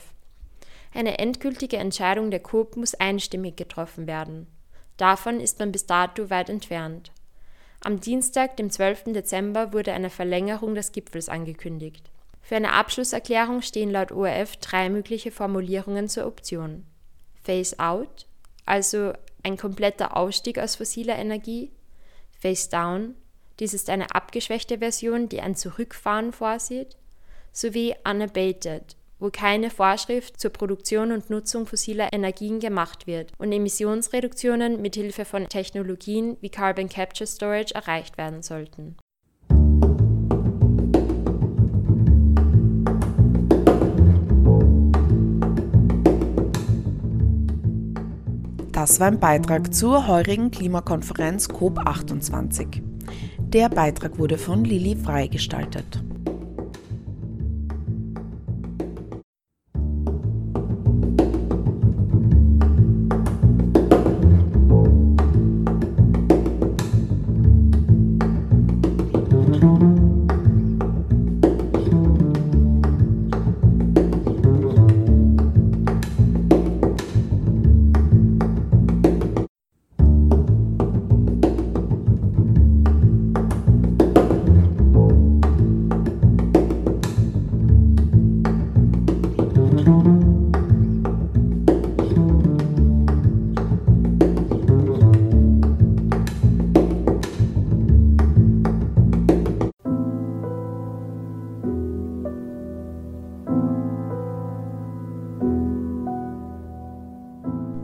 Eine 0.94 1.18
endgültige 1.18 1.76
Entscheidung 1.76 2.30
der 2.30 2.40
COP 2.40 2.76
muss 2.76 2.94
einstimmig 2.94 3.56
getroffen 3.56 4.06
werden. 4.06 4.46
Davon 4.96 5.40
ist 5.40 5.58
man 5.58 5.72
bis 5.72 5.86
dato 5.86 6.30
weit 6.30 6.48
entfernt. 6.48 7.10
Am 7.82 8.00
Dienstag, 8.00 8.56
dem 8.56 8.70
12. 8.70 9.12
Dezember, 9.12 9.72
wurde 9.72 9.92
eine 9.92 10.08
Verlängerung 10.08 10.74
des 10.74 10.92
Gipfels 10.92 11.28
angekündigt. 11.28 12.10
Für 12.40 12.56
eine 12.56 12.72
Abschlusserklärung 12.72 13.60
stehen 13.60 13.90
laut 13.90 14.12
ORF 14.12 14.56
drei 14.56 14.88
mögliche 14.88 15.30
Formulierungen 15.30 16.08
zur 16.08 16.26
Option. 16.26 16.86
Phase 17.46 17.78
out, 17.78 18.26
also 18.66 19.12
ein 19.42 19.56
kompletter 19.56 20.16
Ausstieg 20.16 20.58
aus 20.58 20.76
fossiler 20.76 21.16
Energie. 21.16 21.70
Phase 22.40 22.68
down, 22.68 23.14
dies 23.60 23.72
ist 23.72 23.88
eine 23.88 24.14
abgeschwächte 24.14 24.78
Version, 24.78 25.28
die 25.28 25.40
ein 25.40 25.54
Zurückfahren 25.54 26.32
vorsieht. 26.32 26.96
Sowie 27.52 27.94
unabated, 28.04 28.96
wo 29.18 29.30
keine 29.30 29.70
Vorschrift 29.70 30.38
zur 30.38 30.50
Produktion 30.50 31.12
und 31.12 31.30
Nutzung 31.30 31.66
fossiler 31.66 32.12
Energien 32.12 32.60
gemacht 32.60 33.06
wird 33.06 33.32
und 33.38 33.52
Emissionsreduktionen 33.52 34.82
mit 34.82 34.96
Hilfe 34.96 35.24
von 35.24 35.48
Technologien 35.48 36.36
wie 36.40 36.50
Carbon 36.50 36.88
Capture 36.88 37.26
Storage 37.26 37.74
erreicht 37.74 38.18
werden 38.18 38.42
sollten. 38.42 38.96
Das 48.76 49.00
war 49.00 49.06
ein 49.06 49.18
Beitrag 49.18 49.72
zur 49.72 50.06
heurigen 50.06 50.50
Klimakonferenz 50.50 51.48
COP28. 51.48 52.82
Der 53.38 53.70
Beitrag 53.70 54.18
wurde 54.18 54.36
von 54.36 54.66
Lilly 54.66 54.96
freigestaltet. 54.96 56.04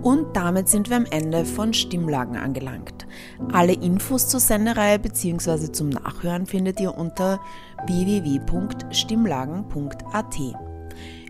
Und 0.03 0.37
damit 0.37 0.69
sind 0.69 0.91
wir 0.91 0.97
am 0.97 1.07
Ende 1.07 1.45
von 1.45 1.73
Stimmlagen 1.73 2.37
angelangt. 2.37 3.07
Alle 3.53 3.73
Infos 3.73 4.27
zur 4.29 4.41
Sendereihe 4.41 4.99
bzw. 4.99 5.71
zum 5.71 5.91
Nachhören 5.91 6.47
findet 6.47 6.81
ihr 6.81 6.99
unter 6.99 7.38
www.stimmlagen.at. 7.87 10.41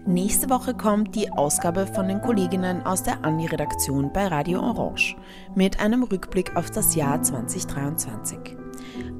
Nächste 0.05 0.51
Woche 0.51 0.75
kommt 0.75 1.15
die 1.15 1.31
Ausgabe 1.31 1.87
von 1.87 2.09
den 2.09 2.21
Kolleginnen 2.21 2.85
aus 2.85 3.05
der 3.05 3.25
Anni-Redaktion 3.25 4.13
bei 4.13 4.27
Radio 4.27 4.61
Orange 4.61 5.17
mit 5.55 5.79
einem 5.79 6.03
Rückblick 6.03 6.57
auf 6.57 6.71
das 6.71 6.97
Jahr 6.97 7.23
2023. 7.23 8.57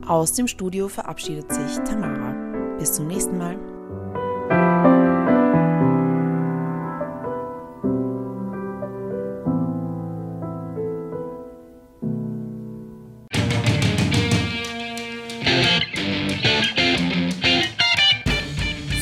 Aus 0.07 0.33
dem 0.33 0.49
Studio 0.49 0.89
verabschiedet 0.89 1.53
sich 1.53 1.77
Tamara. 1.85 2.35
Bis 2.79 2.95
zum 2.95 3.07
nächsten 3.07 3.39
Mal. 3.39 3.72